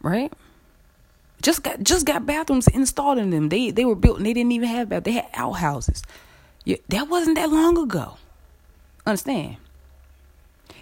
right? 0.00 0.32
Just 1.42 1.62
got 1.62 1.82
just 1.82 2.06
got 2.06 2.24
bathrooms 2.24 2.66
installed 2.68 3.18
in 3.18 3.28
them. 3.28 3.50
They 3.50 3.70
they 3.70 3.84
were 3.84 3.94
built 3.94 4.16
and 4.16 4.24
they 4.24 4.32
didn't 4.32 4.52
even 4.52 4.68
have 4.68 4.88
bathrooms. 4.88 5.04
They 5.04 5.12
had 5.12 5.28
outhouses. 5.34 6.02
Yeah, 6.64 6.78
that 6.88 7.08
wasn't 7.08 7.36
that 7.36 7.50
long 7.50 7.76
ago. 7.76 8.16
Understand? 9.04 9.56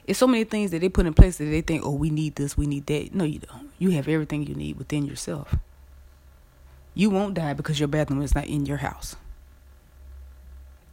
It's 0.06 0.18
so 0.18 0.28
many 0.28 0.44
things 0.44 0.70
that 0.70 0.80
they 0.80 0.88
put 0.88 1.06
in 1.06 1.14
place 1.14 1.38
that 1.38 1.44
they 1.44 1.60
think, 1.60 1.82
oh, 1.84 1.94
we 1.94 2.10
need 2.10 2.36
this, 2.36 2.56
we 2.56 2.66
need 2.66 2.86
that. 2.86 3.14
No, 3.14 3.24
you 3.24 3.40
don't. 3.40 3.70
You 3.78 3.90
have 3.90 4.06
everything 4.06 4.46
you 4.46 4.54
need 4.54 4.78
within 4.78 5.06
yourself. 5.06 5.56
You 6.94 7.10
won't 7.10 7.34
die 7.34 7.54
because 7.54 7.80
your 7.80 7.88
bathroom 7.88 8.22
is 8.22 8.34
not 8.34 8.46
in 8.46 8.66
your 8.66 8.78
house. 8.78 9.16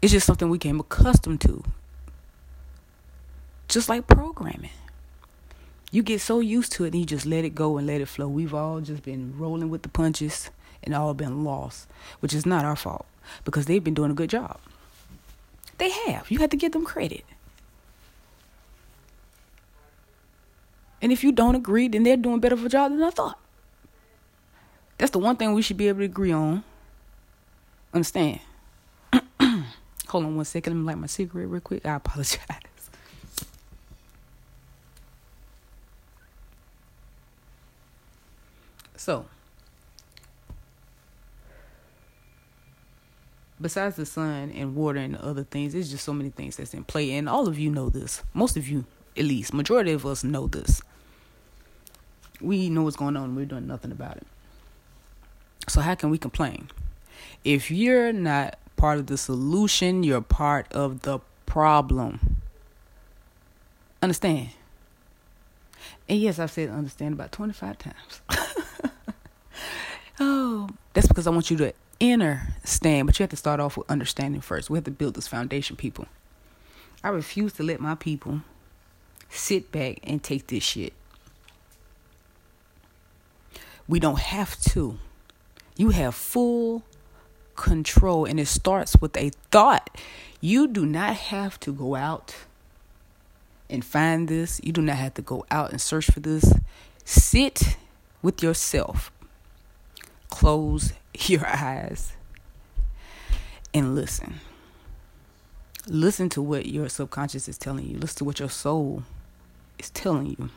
It's 0.02 0.12
just 0.12 0.26
something 0.26 0.50
we 0.50 0.58
came 0.58 0.80
accustomed 0.80 1.42
to. 1.42 1.64
Just 3.68 3.90
like 3.90 4.08
programming. 4.08 4.72
You 5.98 6.04
get 6.04 6.22
so 6.22 6.42
used 6.42 6.74
to 6.74 6.84
it 6.84 6.94
and 6.94 7.00
you 7.00 7.08
just 7.08 7.26
let 7.26 7.44
it 7.44 7.56
go 7.56 7.76
and 7.80 7.88
let 7.88 8.02
it 8.02 8.06
flow. 8.06 8.28
We've 8.28 8.54
all 8.54 8.82
just 8.82 9.02
been 9.02 9.34
rolling 9.36 9.72
with 9.72 9.82
the 9.82 9.90
punches 9.90 10.52
and 10.84 10.94
all 10.94 11.16
been 11.16 11.44
lost, 11.44 11.88
which 12.20 12.36
is 12.36 12.46
not 12.46 12.64
our 12.64 12.76
fault 12.76 13.08
because 13.44 13.66
they've 13.66 13.84
been 13.84 13.96
doing 13.96 14.12
a 14.12 14.14
good 14.14 14.30
job. 14.30 14.60
They 15.80 15.90
have. 15.90 16.30
You 16.30 16.38
have 16.38 16.52
to 16.52 16.56
give 16.56 16.74
them 16.74 16.86
credit. 16.86 17.26
And 21.02 21.12
if 21.12 21.24
you 21.24 21.32
don't 21.32 21.56
agree, 21.56 21.88
then 21.88 22.04
they're 22.04 22.16
doing 22.16 22.42
better 22.42 22.54
of 22.54 22.64
a 22.64 22.70
job 22.70 22.92
than 22.92 23.02
I 23.02 23.10
thought. 23.10 23.40
That's 25.00 25.10
the 25.10 25.18
one 25.18 25.36
thing 25.36 25.56
we 25.56 25.64
should 25.64 25.78
be 25.78 25.88
able 25.88 26.02
to 26.02 26.06
agree 26.06 26.32
on. 26.32 26.64
Understand? 27.92 28.40
Hold 30.10 30.26
on 30.26 30.36
one 30.36 30.46
second. 30.46 30.74
Let 30.74 30.80
me 30.80 30.86
light 30.86 31.00
my 31.00 31.08
cigarette 31.08 31.50
real 31.50 31.60
quick. 31.60 31.88
I 31.88 31.96
apologize. 31.96 32.67
So, 39.08 39.26
besides 43.62 43.96
the 43.96 44.06
sun 44.06 44.52
and 44.52 44.76
water 44.76 45.00
and 45.00 45.16
other 45.16 45.46
things, 45.46 45.72
there's 45.72 45.90
just 45.90 46.04
so 46.04 46.12
many 46.12 46.30
things 46.30 46.58
that's 46.58 46.74
in 46.74 46.84
play. 46.84 47.14
And 47.14 47.30
all 47.30 47.48
of 47.48 47.58
you 47.58 47.72
know 47.72 47.88
this. 47.88 48.22
Most 48.34 48.58
of 48.58 48.68
you, 48.68 48.84
at 49.16 49.24
least, 49.24 49.54
majority 49.54 49.94
of 49.94 50.06
us 50.06 50.26
know 50.26 50.48
this. 50.48 50.82
We 52.42 52.70
know 52.70 52.84
what's 52.84 52.98
going 52.98 53.16
on. 53.16 53.34
We're 53.34 53.46
doing 53.46 53.66
nothing 53.66 53.94
about 53.94 54.18
it. 54.18 54.28
So 55.70 55.80
how 55.80 55.96
can 55.96 56.10
we 56.10 56.18
complain? 56.18 56.70
If 57.46 57.72
you're 57.72 58.12
not 58.12 58.60
part 58.76 59.00
of 59.00 59.08
the 59.08 59.18
solution, 59.18 60.04
you're 60.04 60.20
part 60.20 60.70
of 60.74 61.04
the 61.04 61.20
problem. 61.46 62.42
Understand? 64.02 64.50
And 66.10 66.20
yes, 66.20 66.40
I've 66.40 66.52
said 66.52 66.68
understand 66.68 67.14
about 67.14 67.32
25 67.32 67.78
times. 67.78 68.22
oh, 70.20 70.70
that's 70.94 71.08
because 71.08 71.28
I 71.28 71.32
want 71.32 71.52
you 71.52 71.58
to 71.58 71.74
understand, 72.02 73.08
but 73.08 73.20
you 73.20 73.24
have 73.24 73.30
to 73.32 73.36
start 73.36 73.60
off 73.60 73.78
with 73.78 73.90
understanding 73.90 74.42
first. 74.42 74.70
We 74.70 74.78
have 74.78 74.86
to 74.86 74.92
build 74.92 75.16
this 75.16 75.28
foundation, 75.28 75.76
people. 75.76 76.06
I 77.04 77.10
refuse 77.10 77.54
to 77.54 77.64
let 77.64 77.80
my 77.80 77.96
people 77.96 78.42
sit 79.30 79.72
back 79.72 80.00
and 80.04 80.24
take 80.24 80.48
this 80.48 80.64
shit. 80.64 80.94
We 83.88 84.00
don't 84.00 84.20
have 84.20 84.60
to. 84.72 85.00
You 85.78 85.92
have 85.92 86.16
full 86.16 86.84
control, 87.56 88.26
and 88.26 88.40
it 88.40 88.48
starts 88.48 88.98
with 89.00 89.16
a 89.16 89.32
thought. 89.52 89.98
You 90.42 90.68
do 90.68 90.86
not 90.86 91.16
have 91.16 91.60
to 91.62 91.72
go 91.72 91.96
out 91.96 92.36
and 93.70 93.84
find 93.84 94.28
this, 94.28 94.62
you 94.64 94.72
do 94.72 94.82
not 94.82 94.96
have 94.96 95.14
to 95.16 95.22
go 95.22 95.46
out 95.52 95.72
and 95.72 95.82
search 95.82 96.06
for 96.06 96.20
this. 96.20 96.54
Sit 97.04 97.78
with 98.22 98.42
yourself, 98.42 99.12
close 100.30 100.94
your 101.14 101.46
eyes, 101.46 102.14
and 103.74 103.96
listen. 103.96 104.40
Listen 105.88 106.30
to 106.30 106.42
what 106.42 106.66
your 106.66 106.90
subconscious 106.90 107.48
is 107.48 107.58
telling 107.58 107.88
you, 107.88 107.98
listen 107.98 108.18
to 108.18 108.26
what 108.26 108.40
your 108.40 108.50
soul 108.50 109.04
is 109.80 109.90
telling 109.90 110.28
you. 110.28 110.50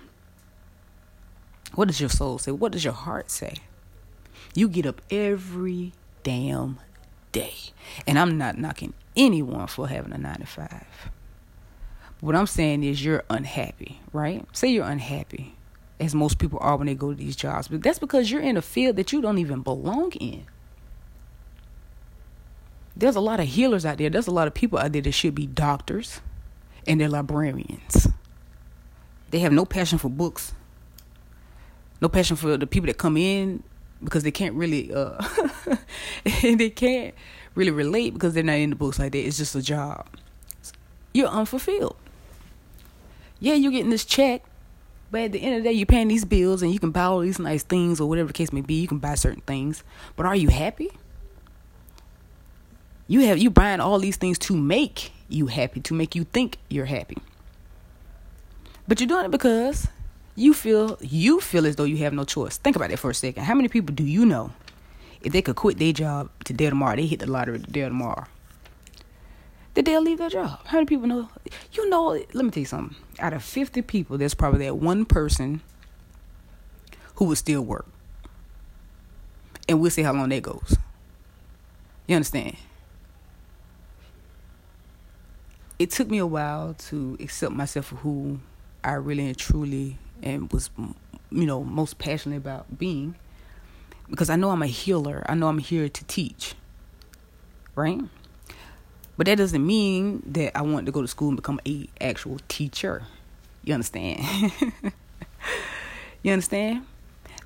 What 1.74 1.86
does 1.86 2.00
your 2.00 2.10
soul 2.10 2.38
say? 2.38 2.50
What 2.50 2.72
does 2.72 2.84
your 2.84 2.92
heart 2.92 3.30
say? 3.30 3.54
You 4.54 4.68
get 4.68 4.86
up 4.86 5.00
every 5.10 5.92
damn 6.24 6.80
day. 7.30 7.54
And 8.06 8.18
I'm 8.18 8.36
not 8.36 8.58
knocking 8.58 8.92
anyone 9.16 9.68
for 9.68 9.88
having 9.88 10.12
a 10.12 10.18
nine 10.18 10.40
to 10.40 10.46
five. 10.46 11.10
What 12.20 12.34
I'm 12.34 12.46
saying 12.46 12.82
is 12.82 13.04
you're 13.04 13.24
unhappy, 13.30 14.00
right? 14.12 14.44
Say 14.52 14.68
you're 14.68 14.84
unhappy, 14.84 15.54
as 16.00 16.14
most 16.14 16.38
people 16.38 16.58
are 16.62 16.76
when 16.76 16.86
they 16.86 16.94
go 16.94 17.10
to 17.10 17.16
these 17.16 17.36
jobs, 17.36 17.68
but 17.68 17.82
that's 17.82 17.98
because 17.98 18.30
you're 18.30 18.40
in 18.40 18.56
a 18.56 18.62
field 18.62 18.96
that 18.96 19.12
you 19.12 19.20
don't 19.20 19.38
even 19.38 19.60
belong 19.60 20.12
in. 20.12 20.46
There's 22.96 23.16
a 23.16 23.20
lot 23.20 23.38
of 23.38 23.46
healers 23.46 23.86
out 23.86 23.98
there. 23.98 24.10
There's 24.10 24.26
a 24.26 24.32
lot 24.32 24.48
of 24.48 24.54
people 24.54 24.78
out 24.78 24.92
there 24.92 25.02
that 25.02 25.12
should 25.12 25.34
be 25.34 25.46
doctors 25.46 26.20
and 26.86 27.00
they're 27.00 27.08
librarians. 27.08 28.08
They 29.30 29.38
have 29.40 29.52
no 29.52 29.64
passion 29.64 29.98
for 29.98 30.08
books, 30.08 30.54
no 32.00 32.08
passion 32.08 32.36
for 32.36 32.56
the 32.56 32.66
people 32.66 32.88
that 32.88 32.98
come 32.98 33.16
in 33.16 33.62
because 34.02 34.22
they 34.22 34.30
can't 34.30 34.54
really 34.54 34.92
uh 34.92 35.22
they 36.42 36.70
can't 36.70 37.14
really 37.54 37.70
relate 37.70 38.14
because 38.14 38.34
they're 38.34 38.42
not 38.42 38.54
in 38.54 38.70
the 38.70 38.76
books 38.76 38.98
like 38.98 39.12
that. 39.12 39.18
It's 39.18 39.38
just 39.38 39.54
a 39.54 39.62
job. 39.62 40.06
You're 41.12 41.28
unfulfilled. 41.28 41.96
Yeah, 43.38 43.54
you're 43.54 43.72
getting 43.72 43.90
this 43.90 44.04
check, 44.04 44.42
but 45.10 45.22
at 45.22 45.32
the 45.32 45.42
end 45.42 45.56
of 45.56 45.62
the 45.62 45.68
day, 45.70 45.72
you're 45.72 45.86
paying 45.86 46.08
these 46.08 46.24
bills 46.24 46.62
and 46.62 46.72
you 46.72 46.78
can 46.78 46.90
buy 46.90 47.02
all 47.02 47.20
these 47.20 47.38
nice 47.38 47.62
things 47.62 48.00
or 48.00 48.08
whatever 48.08 48.28
the 48.28 48.32
case 48.32 48.52
may 48.52 48.60
be. 48.60 48.74
You 48.74 48.88
can 48.88 48.98
buy 48.98 49.14
certain 49.16 49.42
things, 49.42 49.82
but 50.16 50.26
are 50.26 50.36
you 50.36 50.48
happy? 50.48 50.90
You 53.08 53.20
have 53.22 53.38
you 53.38 53.50
buying 53.50 53.80
all 53.80 53.98
these 53.98 54.16
things 54.16 54.38
to 54.40 54.56
make 54.56 55.12
you 55.28 55.48
happy, 55.48 55.80
to 55.80 55.94
make 55.94 56.14
you 56.14 56.24
think 56.24 56.58
you're 56.68 56.86
happy. 56.86 57.18
But 58.86 59.00
you're 59.00 59.08
doing 59.08 59.24
it 59.24 59.30
because 59.30 59.88
you 60.36 60.54
feel 60.54 60.96
you 61.00 61.40
feel 61.40 61.66
as 61.66 61.76
though 61.76 61.84
you 61.84 61.98
have 61.98 62.12
no 62.12 62.24
choice. 62.24 62.56
Think 62.56 62.76
about 62.76 62.90
that 62.90 62.98
for 62.98 63.10
a 63.10 63.14
second. 63.14 63.44
How 63.44 63.54
many 63.54 63.68
people 63.68 63.94
do 63.94 64.04
you 64.04 64.24
know 64.24 64.52
if 65.22 65.32
they 65.32 65.42
could 65.42 65.56
quit 65.56 65.78
their 65.78 65.92
job 65.92 66.30
today 66.44 66.66
or 66.66 66.70
tomorrow, 66.70 66.96
they 66.96 67.06
hit 67.06 67.18
the 67.18 67.30
lottery 67.30 67.58
today 67.58 67.82
or 67.82 67.88
tomorrow? 67.88 68.26
They'll 69.84 70.02
leave 70.02 70.18
their 70.18 70.30
job. 70.30 70.60
How 70.66 70.78
many 70.78 70.86
people 70.86 71.06
know? 71.06 71.28
You 71.72 71.88
know, 71.88 72.08
let 72.08 72.44
me 72.44 72.50
tell 72.50 72.60
you 72.60 72.66
something. 72.66 72.96
Out 73.18 73.32
of 73.32 73.42
50 73.42 73.82
people, 73.82 74.18
there's 74.18 74.34
probably 74.34 74.66
that 74.66 74.76
one 74.76 75.04
person 75.04 75.62
who 77.14 77.26
would 77.26 77.38
still 77.38 77.62
work. 77.62 77.86
And 79.68 79.80
we'll 79.80 79.90
see 79.90 80.02
how 80.02 80.12
long 80.12 80.28
that 80.30 80.42
goes. 80.42 80.76
You 82.06 82.16
understand? 82.16 82.56
It 85.78 85.90
took 85.90 86.10
me 86.10 86.18
a 86.18 86.26
while 86.26 86.74
to 86.88 87.16
accept 87.20 87.52
myself 87.52 87.86
for 87.86 87.96
who 87.96 88.40
I 88.82 88.92
really 88.92 89.26
and 89.26 89.38
truly 89.38 89.96
and 90.22 90.52
was 90.52 90.70
you 91.30 91.46
know 91.46 91.64
most 91.64 91.98
passionate 91.98 92.36
about 92.36 92.78
being 92.78 93.14
because 94.10 94.28
I 94.28 94.36
know 94.36 94.50
I'm 94.50 94.62
a 94.62 94.66
healer. 94.66 95.24
I 95.26 95.34
know 95.34 95.48
I'm 95.48 95.58
here 95.58 95.88
to 95.88 96.04
teach. 96.04 96.54
Right? 97.74 98.00
But 99.20 99.26
that 99.26 99.36
doesn't 99.36 99.66
mean 99.66 100.22
that 100.32 100.56
I 100.56 100.62
want 100.62 100.86
to 100.86 100.92
go 100.92 101.02
to 101.02 101.06
school 101.06 101.28
and 101.28 101.36
become 101.36 101.60
a 101.68 101.86
actual 102.00 102.38
teacher. 102.48 103.02
You 103.62 103.74
understand? 103.74 104.22
you 106.22 106.32
understand? 106.32 106.86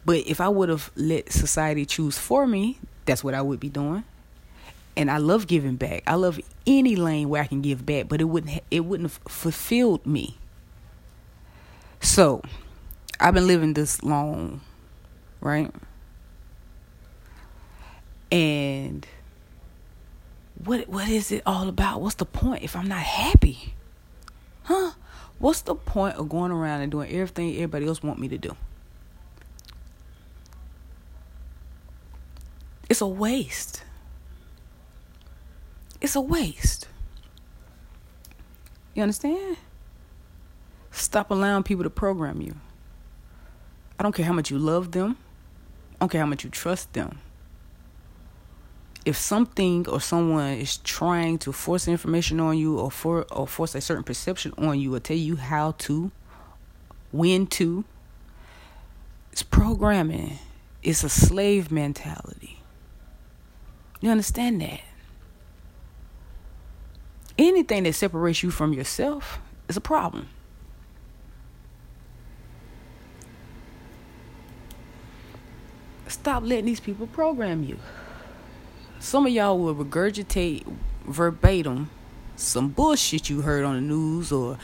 But 0.05 0.19
if 0.19 0.41
I 0.41 0.47
would 0.47 0.69
have 0.69 0.93
let 0.95 1.33
society 1.33 1.85
choose 1.85 2.17
for 2.17 2.47
me, 2.47 2.79
that's 3.07 3.25
what 3.25 3.35
I 3.35 3.43
would 3.43 3.59
be 3.59 3.71
doing. 3.71 4.05
And 4.97 5.11
I 5.11 5.17
love 5.17 5.49
giving 5.49 5.75
back. 5.75 6.05
I 6.07 6.15
love 6.15 6.39
any 6.65 6.95
lane 6.95 7.29
where 7.29 7.43
I 7.43 7.49
can 7.49 7.61
give 7.61 7.85
back, 7.85 8.07
but 8.07 8.21
it 8.21 8.27
wouldn't 8.27 8.63
it 8.71 8.85
wouldn't 8.85 9.11
have 9.11 9.21
fulfilled 9.27 10.07
me. 10.07 10.39
So, 12.01 12.41
I've 13.19 13.35
been 13.35 13.49
living 13.49 13.75
this 13.75 14.01
long, 14.05 14.61
right? 15.41 15.75
And 18.31 19.05
what 20.65 20.89
what 20.89 21.09
is 21.09 21.31
it 21.31 21.43
all 21.45 21.69
about? 21.69 22.01
What's 22.01 22.17
the 22.17 22.25
point 22.25 22.63
if 22.63 22.75
I'm 22.77 22.89
not 22.89 23.03
happy? 23.03 23.75
Huh? 24.65 24.93
What's 25.39 25.63
the 25.63 25.75
point 25.75 26.17
of 26.17 26.29
going 26.29 26.53
around 26.53 26.81
and 26.81 26.91
doing 26.91 27.11
everything 27.11 27.55
everybody 27.55 27.87
else 27.87 28.03
want 28.03 28.19
me 28.19 28.29
to 28.29 28.39
do? 28.39 28.57
It's 32.89 33.01
a 33.01 33.07
waste. 33.07 33.83
It's 36.01 36.17
a 36.17 36.21
waste. 36.21 36.89
You 38.95 39.03
understand? 39.03 39.57
Stop 40.91 41.31
allowing 41.31 41.65
people 41.65 41.83
to 41.83 41.91
program 41.91 42.41
you. 42.41 42.55
I 43.99 44.03
don't 44.03 44.15
care 44.15 44.27
how 44.27 44.33
much 44.33 44.51
you 44.51 44.59
love 44.59 44.93
them. 44.93 45.17
I 45.95 45.97
don't 46.01 46.09
care 46.11 46.21
how 46.21 46.27
much 46.27 46.45
you 46.45 46.51
trust 46.51 46.93
them. 46.93 47.19
If 49.05 49.17
something 49.17 49.87
or 49.89 50.01
someone 50.01 50.55
is 50.55 50.79
trying 50.79 51.39
to 51.39 51.53
force 51.53 51.87
information 51.87 52.41
on 52.41 52.57
you 52.57 52.79
or 52.79 52.91
for 52.91 53.27
or 53.31 53.47
force 53.47 53.75
a 53.75 53.81
certain 53.81 54.05
perception 54.05 54.55
on 54.57 54.81
you 54.81 54.95
or 54.95 55.01
tell 55.01 55.17
you 55.17 55.37
how 55.37 55.73
to, 55.73 56.11
when 57.13 57.47
to, 57.49 57.85
it's 59.31 59.43
programming. 59.43 60.39
It's 60.83 61.05
a 61.05 61.09
slave 61.09 61.71
mentality. 61.71 62.61
You 64.01 64.11
understand 64.11 64.61
that? 64.61 64.81
Anything 67.37 67.83
that 67.85 67.95
separates 67.95 68.43
you 68.43 68.51
from 68.51 68.73
yourself 68.73 69.39
is 69.69 69.77
a 69.77 69.81
problem. 69.81 70.29
Stop 76.07 76.43
letting 76.45 76.67
these 76.67 76.81
people 76.81 77.07
program 77.07 77.65
you. 77.65 77.79
Some 79.05 79.27
of 79.27 79.33
y'all 79.33 79.59
will 79.59 79.75
regurgitate 79.75 80.65
verbatim 81.05 81.91
some 82.37 82.71
bullshit 82.71 83.29
you 83.29 83.43
heard 83.43 83.63
on 83.63 83.75
the 83.75 83.83
news 83.83 84.33
or 84.33 84.57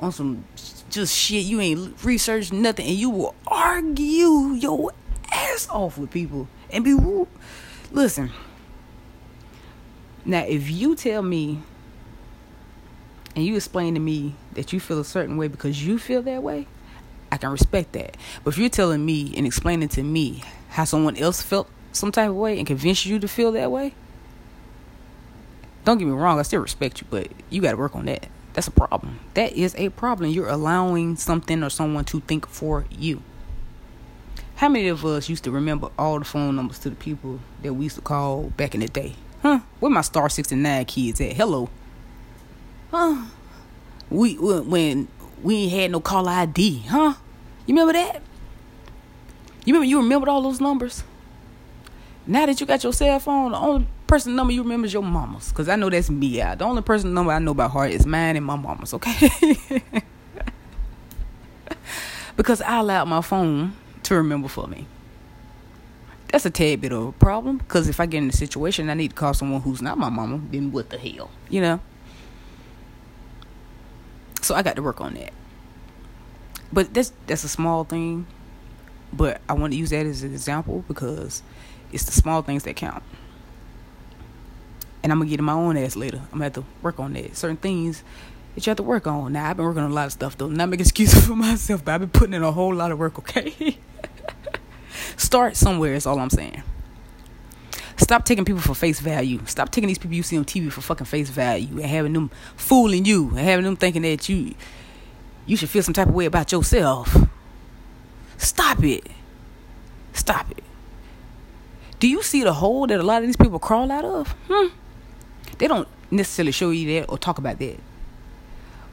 on 0.00 0.10
some 0.10 0.46
just 0.88 1.14
shit 1.14 1.44
you 1.44 1.60
ain't 1.60 2.02
researched 2.02 2.50
nothing 2.50 2.86
and 2.86 2.96
you 2.96 3.10
will 3.10 3.34
argue 3.46 4.54
your 4.54 4.92
ass 5.30 5.68
off 5.68 5.98
with 5.98 6.10
people 6.10 6.48
and 6.70 6.82
be 6.82 6.94
rude. 6.94 7.28
Listen. 7.92 8.30
Now 10.24 10.44
if 10.44 10.70
you 10.70 10.96
tell 10.96 11.20
me 11.20 11.60
and 13.36 13.44
you 13.44 13.54
explain 13.54 13.92
to 13.92 14.00
me 14.00 14.34
that 14.54 14.72
you 14.72 14.80
feel 14.80 14.98
a 14.98 15.04
certain 15.04 15.36
way 15.36 15.46
because 15.46 15.86
you 15.86 15.98
feel 15.98 16.22
that 16.22 16.42
way, 16.42 16.66
I 17.30 17.36
can 17.36 17.50
respect 17.50 17.92
that. 17.92 18.16
But 18.42 18.54
if 18.54 18.58
you're 18.58 18.70
telling 18.70 19.04
me 19.04 19.34
and 19.36 19.46
explaining 19.46 19.90
to 19.90 20.02
me 20.02 20.42
how 20.70 20.84
someone 20.84 21.18
else 21.18 21.42
felt 21.42 21.68
some 21.92 22.12
type 22.12 22.30
of 22.30 22.36
way 22.36 22.58
and 22.58 22.66
convince 22.66 23.04
you 23.06 23.18
to 23.18 23.28
feel 23.28 23.52
that 23.52 23.70
way, 23.70 23.94
don't 25.84 25.98
get 25.98 26.06
me 26.06 26.12
wrong, 26.12 26.38
I 26.38 26.42
still 26.42 26.60
respect 26.60 27.00
you, 27.00 27.06
but 27.10 27.28
you 27.50 27.62
got 27.62 27.70
to 27.72 27.76
work 27.76 27.96
on 27.96 28.06
that. 28.06 28.28
That's 28.52 28.66
a 28.66 28.72
problem. 28.72 29.20
That 29.34 29.52
is 29.52 29.74
a 29.76 29.88
problem. 29.90 30.30
You're 30.30 30.48
allowing 30.48 31.16
something 31.16 31.62
or 31.62 31.70
someone 31.70 32.04
to 32.06 32.20
think 32.20 32.46
for 32.46 32.84
you. 32.90 33.22
How 34.56 34.68
many 34.68 34.88
of 34.88 35.04
us 35.04 35.28
used 35.28 35.44
to 35.44 35.52
remember 35.52 35.88
all 35.96 36.18
the 36.18 36.24
phone 36.24 36.56
numbers 36.56 36.80
to 36.80 36.90
the 36.90 36.96
people 36.96 37.38
that 37.62 37.72
we 37.74 37.84
used 37.84 37.96
to 37.96 38.02
call 38.02 38.50
back 38.56 38.74
in 38.74 38.80
the 38.80 38.88
day? 38.88 39.14
Huh? 39.42 39.60
Where 39.78 39.90
my 39.90 40.00
Star 40.00 40.28
69 40.28 40.84
kids 40.86 41.20
at? 41.20 41.34
Hello. 41.34 41.70
Huh? 42.90 43.26
We 44.10 44.34
when 44.34 45.06
we 45.42 45.54
ain't 45.54 45.72
had 45.72 45.90
no 45.92 46.00
call 46.00 46.28
ID, 46.28 46.86
huh? 46.88 47.14
You 47.66 47.74
remember 47.74 47.92
that? 47.92 48.22
You 49.64 49.74
remember 49.74 49.84
you 49.84 49.98
remembered 49.98 50.28
all 50.28 50.42
those 50.42 50.60
numbers? 50.60 51.04
Now 52.28 52.44
that 52.44 52.60
you 52.60 52.66
got 52.66 52.84
your 52.84 52.92
cell 52.92 53.18
phone, 53.20 53.52
the 53.52 53.58
only 53.58 53.88
person 54.06 54.36
number 54.36 54.52
you 54.52 54.62
remember 54.62 54.84
is 54.84 54.92
your 54.92 55.02
mama's. 55.02 55.50
Cause 55.50 55.66
I 55.66 55.76
know 55.76 55.88
that's 55.88 56.10
me 56.10 56.42
out. 56.42 56.58
The 56.58 56.66
only 56.66 56.82
person 56.82 57.14
number 57.14 57.32
I 57.32 57.38
know 57.38 57.54
by 57.54 57.68
heart 57.68 57.90
is 57.90 58.04
mine 58.04 58.36
and 58.36 58.44
my 58.44 58.54
mama's, 58.54 58.92
okay? 58.92 59.30
because 62.36 62.60
I 62.60 62.80
allowed 62.80 63.06
my 63.06 63.22
phone 63.22 63.72
to 64.02 64.14
remember 64.14 64.46
for 64.48 64.66
me. 64.66 64.86
That's 66.30 66.44
a 66.44 66.50
tad 66.50 66.82
bit 66.82 66.92
of 66.92 67.06
a 67.06 67.12
problem 67.12 67.56
because 67.56 67.88
if 67.88 67.98
I 67.98 68.04
get 68.04 68.18
in 68.18 68.28
a 68.28 68.32
situation 68.32 68.90
I 68.90 68.94
need 68.94 69.08
to 69.08 69.14
call 69.16 69.32
someone 69.32 69.62
who's 69.62 69.80
not 69.80 69.96
my 69.96 70.10
mama, 70.10 70.42
then 70.50 70.70
what 70.70 70.90
the 70.90 70.98
hell, 70.98 71.30
you 71.48 71.62
know? 71.62 71.80
So 74.42 74.54
I 74.54 74.60
got 74.60 74.76
to 74.76 74.82
work 74.82 75.00
on 75.00 75.14
that. 75.14 75.32
But 76.70 76.92
that's 76.92 77.10
that's 77.26 77.44
a 77.44 77.48
small 77.48 77.84
thing, 77.84 78.26
but 79.14 79.40
I 79.48 79.54
want 79.54 79.72
to 79.72 79.78
use 79.78 79.88
that 79.88 80.04
as 80.04 80.22
an 80.22 80.32
example 80.32 80.84
because 80.86 81.42
it's 81.92 82.04
the 82.04 82.12
small 82.12 82.42
things 82.42 82.64
that 82.64 82.76
count. 82.76 83.02
And 85.02 85.12
I'm 85.12 85.18
gonna 85.18 85.30
get 85.30 85.38
in 85.38 85.44
my 85.44 85.52
own 85.52 85.76
ass 85.76 85.96
later. 85.96 86.18
I'm 86.18 86.32
gonna 86.38 86.44
have 86.44 86.52
to 86.54 86.64
work 86.82 86.98
on 86.98 87.12
that. 87.14 87.36
Certain 87.36 87.56
things 87.56 88.02
that 88.54 88.66
you 88.66 88.70
have 88.70 88.76
to 88.78 88.82
work 88.82 89.06
on. 89.06 89.32
Now 89.32 89.48
I've 89.48 89.56
been 89.56 89.66
working 89.66 89.82
on 89.82 89.90
a 89.90 89.94
lot 89.94 90.06
of 90.06 90.12
stuff 90.12 90.36
though. 90.36 90.48
Not 90.48 90.68
make 90.68 90.80
excuses 90.80 91.26
for 91.26 91.36
myself, 91.36 91.84
but 91.84 91.94
I've 91.94 92.00
been 92.00 92.10
putting 92.10 92.34
in 92.34 92.42
a 92.42 92.52
whole 92.52 92.74
lot 92.74 92.92
of 92.92 92.98
work, 92.98 93.18
okay? 93.18 93.78
Start 95.16 95.56
somewhere 95.56 95.94
is 95.94 96.06
all 96.06 96.18
I'm 96.18 96.30
saying. 96.30 96.62
Stop 97.96 98.24
taking 98.24 98.44
people 98.44 98.60
for 98.60 98.74
face 98.74 99.00
value. 99.00 99.40
Stop 99.46 99.70
taking 99.70 99.88
these 99.88 99.98
people 99.98 100.14
you 100.14 100.22
see 100.22 100.38
on 100.38 100.44
TV 100.44 100.70
for 100.70 100.80
fucking 100.80 101.06
face 101.06 101.30
value 101.30 101.80
and 101.80 101.86
having 101.86 102.12
them 102.12 102.30
fooling 102.56 103.04
you 103.04 103.28
and 103.30 103.40
having 103.40 103.64
them 103.64 103.76
thinking 103.76 104.02
that 104.02 104.28
you 104.28 104.54
you 105.46 105.56
should 105.56 105.68
feel 105.68 105.82
some 105.82 105.94
type 105.94 106.08
of 106.08 106.14
way 106.14 106.26
about 106.26 106.52
yourself. 106.52 107.16
Stop 108.36 108.84
it. 108.84 109.06
Stop 110.12 110.50
it. 110.52 110.62
Do 111.98 112.08
you 112.08 112.22
see 112.22 112.44
the 112.44 112.52
hole 112.52 112.86
that 112.86 113.00
a 113.00 113.02
lot 113.02 113.22
of 113.22 113.28
these 113.28 113.36
people 113.36 113.58
crawl 113.58 113.90
out 113.90 114.04
of? 114.04 114.34
Hmm. 114.48 114.68
They 115.58 115.66
don't 115.66 115.88
necessarily 116.10 116.52
show 116.52 116.70
you 116.70 117.00
that 117.00 117.10
or 117.10 117.18
talk 117.18 117.38
about 117.38 117.58
that. 117.58 117.78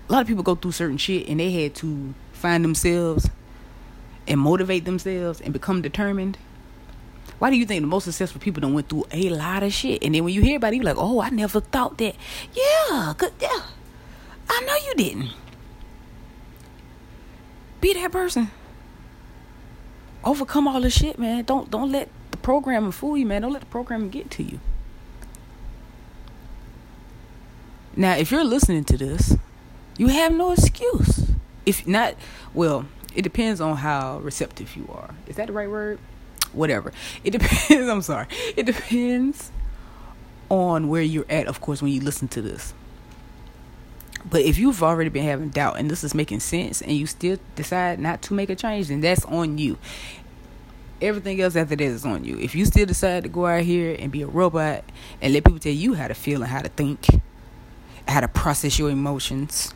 A 0.07 0.11
lot 0.11 0.21
of 0.21 0.27
people 0.27 0.43
go 0.43 0.55
through 0.55 0.71
certain 0.71 0.97
shit 0.97 1.27
and 1.27 1.39
they 1.39 1.51
had 1.51 1.75
to 1.75 2.13
find 2.33 2.63
themselves 2.63 3.29
and 4.27 4.39
motivate 4.39 4.85
themselves 4.85 5.41
and 5.41 5.53
become 5.53 5.81
determined. 5.81 6.37
Why 7.37 7.49
do 7.49 7.57
you 7.57 7.65
think 7.65 7.81
the 7.81 7.87
most 7.87 8.05
successful 8.05 8.39
people 8.39 8.61
don't 8.61 8.73
went 8.73 8.89
through 8.89 9.05
a 9.11 9.29
lot 9.29 9.61
of 9.61 9.73
shit? 9.73 10.03
And 10.03 10.15
then 10.15 10.23
when 10.23 10.33
you 10.33 10.41
hear 10.41 10.57
about 10.57 10.73
it, 10.73 10.77
you're 10.77 10.85
like, 10.85 10.97
oh, 10.97 11.21
I 11.21 11.29
never 11.29 11.59
thought 11.59 11.97
that. 11.97 12.15
Yeah, 12.53 13.13
good, 13.17 13.33
yeah. 13.39 13.61
I 14.49 14.61
know 14.61 14.75
you 14.75 14.93
didn't. 14.95 15.31
Be 17.81 17.93
that 17.93 18.11
person. 18.11 18.49
Overcome 20.23 20.67
all 20.67 20.81
the 20.81 20.89
shit, 20.89 21.19
man. 21.19 21.43
Don't 21.43 21.69
don't 21.69 21.91
let 21.91 22.09
the 22.45 22.51
programming 22.51 22.91
fool 22.91 23.17
you, 23.17 23.25
man. 23.25 23.41
Don't 23.41 23.53
let 23.53 23.61
the 23.61 23.67
programming 23.67 24.09
get 24.09 24.29
to 24.31 24.43
you. 24.43 24.59
Now, 27.95 28.15
if 28.17 28.29
you're 28.29 28.43
listening 28.43 28.83
to 28.85 28.97
this, 28.97 29.35
you 29.97 30.07
have 30.07 30.31
no 30.31 30.51
excuse. 30.51 31.31
If 31.65 31.87
not, 31.87 32.13
well, 32.53 32.85
it 33.15 33.23
depends 33.23 33.59
on 33.61 33.77
how 33.77 34.19
receptive 34.19 34.75
you 34.75 34.87
are. 34.93 35.15
Is 35.25 35.37
that 35.37 35.47
the 35.47 35.53
right 35.53 35.69
word? 35.69 35.97
Whatever. 36.53 36.91
It 37.23 37.31
depends. 37.31 37.69
I'm 37.71 38.03
sorry. 38.03 38.27
It 38.55 38.67
depends 38.67 39.51
on 40.49 40.87
where 40.87 41.01
you're 41.01 41.25
at, 41.29 41.47
of 41.47 41.61
course, 41.61 41.81
when 41.81 41.91
you 41.91 42.01
listen 42.01 42.27
to 42.27 42.41
this. 42.43 42.75
But 44.29 44.41
if 44.41 44.59
you've 44.59 44.83
already 44.83 45.09
been 45.09 45.23
having 45.23 45.49
doubt 45.49 45.77
and 45.77 45.89
this 45.89 46.03
is 46.03 46.13
making 46.13 46.41
sense 46.41 46.81
and 46.81 46.91
you 46.91 47.07
still 47.07 47.37
decide 47.55 47.99
not 47.99 48.21
to 48.23 48.33
make 48.33 48.49
a 48.49 48.55
change, 48.55 48.89
then 48.89 49.01
that's 49.01 49.25
on 49.25 49.57
you. 49.57 49.77
Everything 51.01 51.41
else 51.41 51.55
after 51.55 51.75
that 51.75 51.83
is 51.83 52.05
on 52.05 52.23
you. 52.23 52.37
If 52.37 52.55
you 52.55 52.65
still 52.65 52.85
decide 52.85 53.23
to 53.23 53.29
go 53.29 53.45
out 53.45 53.63
here 53.63 53.95
and 53.99 54.11
be 54.11 54.21
a 54.21 54.27
robot 54.27 54.83
and 55.21 55.33
let 55.33 55.43
people 55.43 55.59
tell 55.59 55.73
you 55.73 55.93
how 55.93 56.07
to 56.07 56.13
feel 56.13 56.41
and 56.41 56.49
how 56.49 56.61
to 56.61 56.69
think, 56.69 57.07
how 58.07 58.21
to 58.21 58.27
process 58.27 58.79
your 58.79 58.89
emotions, 58.89 59.73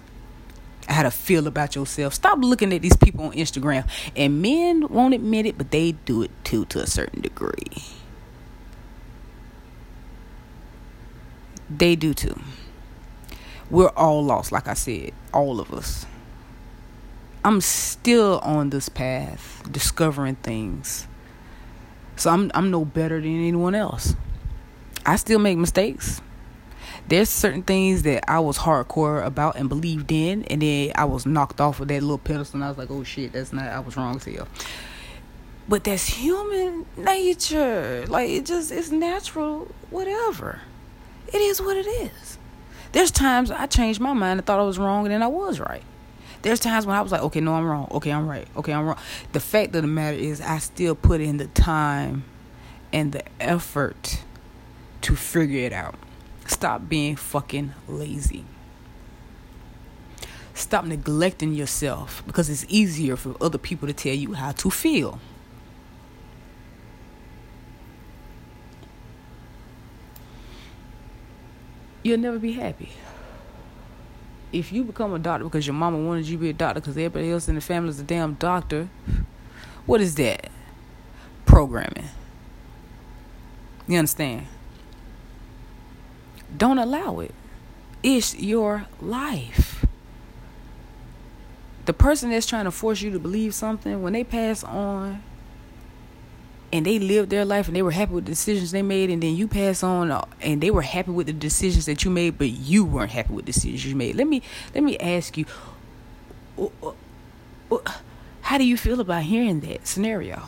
how 0.88 1.04
to 1.04 1.12
feel 1.12 1.48
about 1.48 1.76
yourself. 1.76 2.14
Stop 2.14 2.40
looking 2.40 2.74
at 2.74 2.82
these 2.82 2.96
people 2.96 3.26
on 3.26 3.34
Instagram. 3.34 3.88
And 4.16 4.42
men 4.42 4.88
won't 4.88 5.14
admit 5.14 5.46
it, 5.46 5.58
but 5.58 5.72
they 5.72 5.92
do 5.92 6.24
it 6.24 6.32
too 6.44 6.66
to 6.66 6.80
a 6.82 6.88
certain 6.88 7.22
degree. 7.22 7.84
They 11.70 11.96
do 11.96 12.14
too. 12.14 12.40
We're 13.70 13.90
all 13.90 14.24
lost, 14.24 14.52
like 14.52 14.68
I 14.68 14.74
said, 14.74 15.12
all 15.32 15.60
of 15.60 15.72
us. 15.72 16.08
I'm 17.46 17.62
still 17.62 18.40
on 18.40 18.72
this 18.72 18.90
path, 18.90 19.62
discovering 19.72 20.36
things. 20.36 21.08
So 22.20 22.30
I'm 22.30 22.52
I'm 22.54 22.70
no 22.70 22.86
better 22.86 23.20
than 23.20 23.36
anyone 23.36 23.74
else. 23.74 24.16
I 25.06 25.16
still 25.16 25.40
make 25.40 25.58
mistakes 25.58 26.22
there's 27.10 27.30
certain 27.30 27.64
things 27.64 28.04
that 28.04 28.30
I 28.30 28.40
was 28.40 28.60
hardcore 28.60 29.26
about 29.26 29.56
and 29.56 29.68
believed 29.68 30.12
in, 30.12 30.44
and 30.44 30.62
then 30.62 30.92
I 30.96 31.06
was 31.06 31.26
knocked 31.26 31.60
off 31.60 31.80
of 31.80 31.88
that 31.88 32.02
little 32.02 32.20
pedestal, 32.20 32.58
and 32.58 32.66
I 32.66 32.70
was 32.70 32.78
like, 32.78 32.92
oh 32.92 33.04
shit, 33.04 33.34
that's 33.34 33.52
not, 33.52 33.66
I 33.66 33.80
was 33.80 33.98
wrong 33.98 34.16
as. 34.16 34.48
But 35.68 35.84
that's 35.84 36.08
human 36.08 36.86
nature. 36.98 38.06
Like, 38.08 38.30
it 38.30 38.46
just, 38.46 38.72
it's 38.72 38.92
natural, 38.92 39.68
whatever. 39.90 40.62
It 41.34 41.38
is 41.38 41.62
what 41.62 41.78
it 41.78 41.88
is. 41.88 42.38
There's 42.92 43.12
times 43.12 43.52
I 43.52 43.66
changed 43.66 44.00
my 44.00 44.14
mind 44.14 44.40
and 44.40 44.46
thought 44.46 44.60
I 44.60 44.64
was 44.64 44.78
wrong, 44.78 45.06
and 45.06 45.14
then 45.14 45.24
I 45.24 45.28
was 45.28 45.60
right. 45.60 45.84
There's 46.42 46.60
times 46.60 46.86
when 46.86 46.96
I 46.96 47.02
was 47.02 47.12
like, 47.12 47.22
okay, 47.22 47.42
no, 47.42 47.54
I'm 47.54 47.66
wrong. 47.66 47.88
Okay, 47.92 48.12
I'm 48.12 48.28
right. 48.28 48.48
Okay, 48.56 48.72
I'm 48.72 48.86
wrong. 48.86 48.98
The 49.34 49.40
fact 49.40 49.76
of 49.76 49.82
the 49.82 49.88
matter 49.88 50.18
is, 50.18 50.40
I 50.40 50.60
still 50.60 50.96
put 50.96 51.20
in 51.22 51.38
the 51.38 51.48
time 51.48 52.24
and 52.94 53.12
the 53.12 53.24
effort 53.42 54.24
to 55.02 55.16
figure 55.16 55.66
it 55.66 55.74
out. 55.74 55.96
Stop 56.48 56.88
being 56.88 57.16
fucking 57.16 57.74
lazy. 57.88 58.46
Stop 60.54 60.86
neglecting 60.86 61.54
yourself 61.54 62.24
because 62.26 62.50
it's 62.50 62.66
easier 62.68 63.16
for 63.16 63.36
other 63.42 63.58
people 63.58 63.88
to 63.88 63.94
tell 63.94 64.14
you 64.14 64.34
how 64.34 64.52
to 64.52 64.70
feel. 64.70 65.20
You'll 72.04 72.18
never 72.18 72.40
be 72.40 72.54
happy. 72.54 72.90
If 74.52 74.72
you 74.72 74.84
become 74.84 75.14
a 75.14 75.20
doctor 75.20 75.44
because 75.44 75.68
your 75.68 75.76
mama 75.76 75.98
wanted 75.98 76.28
you 76.28 76.38
to 76.38 76.42
be 76.42 76.50
a 76.50 76.54
doctor 76.54 76.80
because 76.80 76.98
everybody 76.98 77.32
else 77.32 77.48
in 77.48 77.56
the 77.56 77.62
family 77.62 77.90
is 77.90 78.00
a 78.00 78.04
damn 78.04 78.34
doctor, 78.36 78.90
what 79.86 80.02
is 80.02 80.16
that? 80.16 80.50
Programming. 81.46 82.10
You 83.88 84.00
understand? 84.00 84.48
Don't 86.56 86.78
allow 86.78 87.20
it. 87.20 87.34
It's 88.02 88.36
your 88.36 88.88
life. 89.02 89.86
The 91.86 91.94
person 91.94 92.30
that's 92.30 92.46
trying 92.46 92.66
to 92.66 92.72
force 92.72 93.02
you 93.02 93.12
to 93.12 93.20
believe 93.20 93.54
something, 93.54 94.02
when 94.02 94.14
they 94.14 94.24
pass 94.24 94.64
on 94.64 95.24
and 96.72 96.86
they 96.86 97.00
lived 97.00 97.30
their 97.30 97.46
life 97.46 97.68
and 97.68 97.76
they 97.76 97.82
were 97.82 97.92
happy 97.92 98.14
with 98.14 98.26
the 98.26 98.32
decisions 98.32 98.72
they 98.72 98.82
made, 98.82 99.10
and 99.10 99.24
then 99.24 99.36
you 99.36 99.48
pass 99.48 99.84
on 99.84 100.12
uh, 100.12 100.26
and 100.42 100.62
they 100.62 100.72
were 100.72 100.82
happy 100.82 101.12
with 101.12 101.28
the 101.28 101.34
decisions 101.34 101.86
that 101.86 102.04
you 102.04 102.12
made, 102.12 102.38
but 102.38 102.50
you 102.50 102.86
weren't 102.86 103.12
happy 103.12 103.34
with 103.34 103.46
the 103.46 103.52
decisions 103.52 103.86
you 103.86 103.96
made. 103.96 104.16
Let 104.16 104.28
me 104.28 104.42
let 104.74 104.84
me 104.84 104.98
ask 104.98 105.38
you, 105.38 105.46
how 108.42 108.58
do 108.58 108.64
you 108.64 108.78
feel 108.78 109.00
about 109.00 109.24
hearing 109.24 109.62
that 109.62 109.88
scenario? 109.88 110.44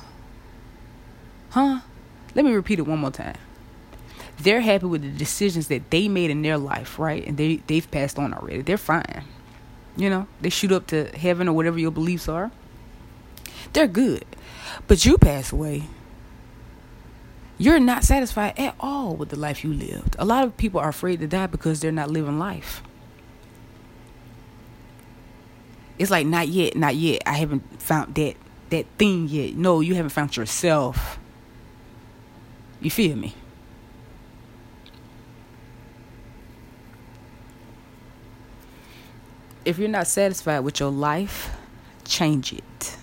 Huh? 1.51 1.81
Let 2.33 2.45
me 2.45 2.53
repeat 2.53 2.79
it 2.79 2.83
one 2.83 2.99
more 2.99 3.11
time 3.11 3.37
they're 4.43 4.61
happy 4.61 4.85
with 4.85 5.01
the 5.01 5.09
decisions 5.09 5.67
that 5.67 5.89
they 5.89 6.07
made 6.07 6.31
in 6.31 6.41
their 6.41 6.57
life, 6.57 6.97
right? 6.99 7.25
And 7.25 7.37
they 7.37 7.57
they've 7.67 7.89
passed 7.89 8.17
on 8.17 8.33
already. 8.33 8.61
They're 8.61 8.77
fine. 8.77 9.23
You 9.95 10.09
know, 10.09 10.27
they 10.39 10.49
shoot 10.49 10.71
up 10.71 10.87
to 10.87 11.05
heaven 11.17 11.47
or 11.47 11.53
whatever 11.53 11.77
your 11.77 11.91
beliefs 11.91 12.27
are. 12.27 12.51
They're 13.73 13.87
good. 13.87 14.25
But 14.87 15.05
you 15.05 15.17
pass 15.17 15.51
away. 15.51 15.83
You're 17.61 17.79
not 17.79 18.03
satisfied 18.03 18.57
at 18.57 18.75
all 18.79 19.15
with 19.15 19.29
the 19.29 19.39
life 19.39 19.63
you 19.63 19.73
lived. 19.73 20.15
A 20.17 20.25
lot 20.25 20.43
of 20.43 20.57
people 20.57 20.79
are 20.79 20.89
afraid 20.89 21.19
to 21.19 21.27
die 21.27 21.47
because 21.47 21.79
they're 21.79 21.91
not 21.91 22.09
living 22.09 22.39
life. 22.39 22.81
It's 25.99 26.09
like 26.09 26.25
not 26.25 26.47
yet, 26.47 26.75
not 26.75 26.95
yet. 26.95 27.21
I 27.25 27.33
haven't 27.33 27.81
found 27.81 28.15
that 28.15 28.35
that 28.71 28.85
thing 28.97 29.27
yet. 29.27 29.55
No, 29.55 29.81
you 29.81 29.95
haven't 29.95 30.09
found 30.09 30.35
yourself. 30.35 31.19
You 32.79 32.89
feel 32.89 33.15
me? 33.15 33.35
if 39.65 39.77
you're 39.77 39.89
not 39.89 40.07
satisfied 40.07 40.59
with 40.59 40.79
your 40.79 40.91
life, 40.91 41.51
change 42.03 42.53
it. 42.53 42.97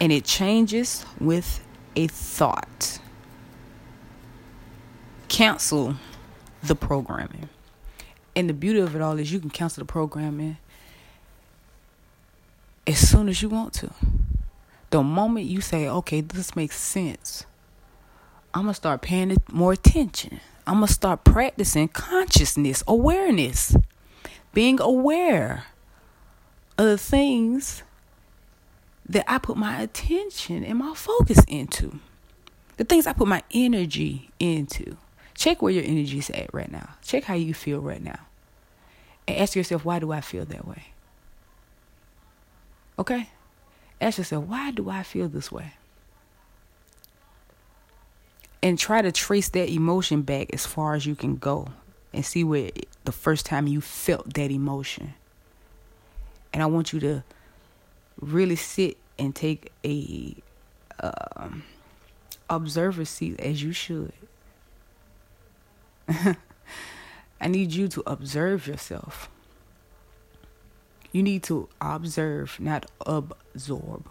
And 0.00 0.12
it 0.12 0.24
changes 0.24 1.04
with 1.20 1.64
a 1.94 2.06
thought. 2.06 2.98
Cancel 5.36 5.96
the 6.62 6.74
programming. 6.74 7.50
And 8.34 8.48
the 8.48 8.54
beauty 8.54 8.78
of 8.78 8.96
it 8.96 9.02
all 9.02 9.18
is 9.18 9.30
you 9.30 9.38
can 9.38 9.50
cancel 9.50 9.82
the 9.82 9.84
programming 9.84 10.56
as 12.86 13.06
soon 13.06 13.28
as 13.28 13.42
you 13.42 13.50
want 13.50 13.74
to. 13.74 13.90
The 14.88 15.02
moment 15.02 15.44
you 15.44 15.60
say, 15.60 15.86
okay, 15.90 16.22
this 16.22 16.56
makes 16.56 16.78
sense, 16.78 17.44
I'm 18.54 18.62
going 18.62 18.70
to 18.72 18.76
start 18.76 19.02
paying 19.02 19.36
more 19.52 19.74
attention. 19.74 20.40
I'm 20.66 20.76
going 20.76 20.86
to 20.86 20.94
start 20.94 21.22
practicing 21.22 21.88
consciousness, 21.88 22.82
awareness, 22.88 23.76
being 24.54 24.80
aware 24.80 25.66
of 26.78 26.86
the 26.86 26.96
things 26.96 27.82
that 29.06 29.30
I 29.30 29.36
put 29.36 29.58
my 29.58 29.82
attention 29.82 30.64
and 30.64 30.78
my 30.78 30.94
focus 30.94 31.44
into, 31.46 32.00
the 32.78 32.84
things 32.84 33.06
I 33.06 33.12
put 33.12 33.28
my 33.28 33.42
energy 33.50 34.30
into. 34.40 34.96
Check 35.36 35.60
where 35.60 35.72
your 35.72 35.84
energy 35.84 36.18
is 36.18 36.30
at 36.30 36.52
right 36.52 36.70
now. 36.70 36.90
Check 37.02 37.24
how 37.24 37.34
you 37.34 37.54
feel 37.54 37.80
right 37.80 38.02
now. 38.02 38.20
And 39.28 39.38
ask 39.38 39.54
yourself, 39.54 39.84
why 39.84 39.98
do 39.98 40.12
I 40.12 40.20
feel 40.20 40.44
that 40.46 40.66
way? 40.66 40.84
Okay? 42.98 43.28
Ask 44.00 44.18
yourself, 44.18 44.44
why 44.46 44.70
do 44.70 44.88
I 44.88 45.02
feel 45.02 45.28
this 45.28 45.52
way? 45.52 45.74
And 48.62 48.78
try 48.78 49.02
to 49.02 49.12
trace 49.12 49.48
that 49.50 49.68
emotion 49.68 50.22
back 50.22 50.52
as 50.52 50.66
far 50.66 50.94
as 50.94 51.06
you 51.06 51.14
can 51.14 51.36
go 51.36 51.68
and 52.12 52.24
see 52.24 52.42
where 52.42 52.70
the 53.04 53.12
first 53.12 53.46
time 53.46 53.66
you 53.66 53.80
felt 53.80 54.34
that 54.34 54.50
emotion. 54.50 55.14
And 56.52 56.62
I 56.62 56.66
want 56.66 56.92
you 56.92 57.00
to 57.00 57.22
really 58.18 58.56
sit 58.56 58.96
and 59.18 59.34
take 59.34 59.70
a 59.84 60.34
um, 61.00 61.64
observer 62.48 63.04
seat 63.04 63.38
as 63.38 63.62
you 63.62 63.72
should. 63.72 64.12
I 67.40 67.48
need 67.48 67.72
you 67.72 67.88
to 67.88 68.02
observe 68.06 68.66
yourself. 68.66 69.28
You 71.12 71.22
need 71.22 71.42
to 71.44 71.68
observe, 71.80 72.58
not 72.60 72.90
absorb. 73.04 74.08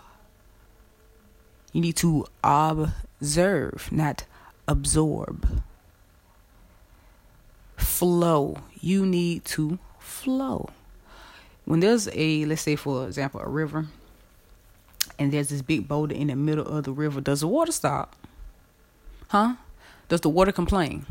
You 1.72 1.82
need 1.82 1.96
to 1.98 2.26
observe, 2.44 3.90
not 3.92 4.26
absorb. 4.68 5.62
Flow. 7.78 8.58
You 8.80 9.06
need 9.06 9.46
to 9.46 9.78
flow. 10.00 10.70
When 11.66 11.80
there's 11.80 12.08
a, 12.14 12.46
let's 12.46 12.62
say, 12.62 12.76
for 12.76 13.06
example, 13.08 13.42
a 13.42 13.50
river, 13.50 13.88
and 15.18 15.32
there's 15.32 15.50
this 15.50 15.62
big 15.62 15.88
boulder 15.88 16.16
in 16.16 16.28
the 16.28 16.36
middle 16.36 16.66
of 16.66 16.84
the 16.84 16.92
river, 16.92 17.22
does 17.22 17.42
the 17.42 17.48
water 17.48 17.72
stop? 17.72 18.16
Huh? 19.30 19.56
Does 20.08 20.22
the 20.22 20.30
water 20.30 20.52
complain? 20.52 21.06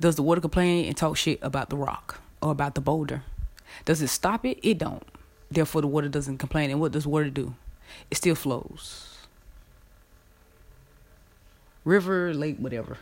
Does 0.00 0.16
the 0.16 0.22
water 0.22 0.40
complain 0.40 0.86
and 0.86 0.96
talk 0.96 1.16
shit 1.16 1.38
about 1.42 1.70
the 1.70 1.76
rock 1.76 2.20
or 2.40 2.52
about 2.52 2.74
the 2.74 2.80
boulder? 2.80 3.22
Does 3.84 4.00
it 4.00 4.08
stop 4.08 4.44
it? 4.44 4.58
It 4.62 4.78
don't. 4.78 5.02
Therefore, 5.50 5.80
the 5.80 5.88
water 5.88 6.08
doesn't 6.08 6.38
complain. 6.38 6.70
And 6.70 6.80
what 6.80 6.92
does 6.92 7.06
water 7.06 7.30
do? 7.30 7.54
It 8.10 8.16
still 8.16 8.34
flows. 8.34 9.16
River, 11.84 12.34
lake, 12.34 12.58
whatever. 12.58 12.98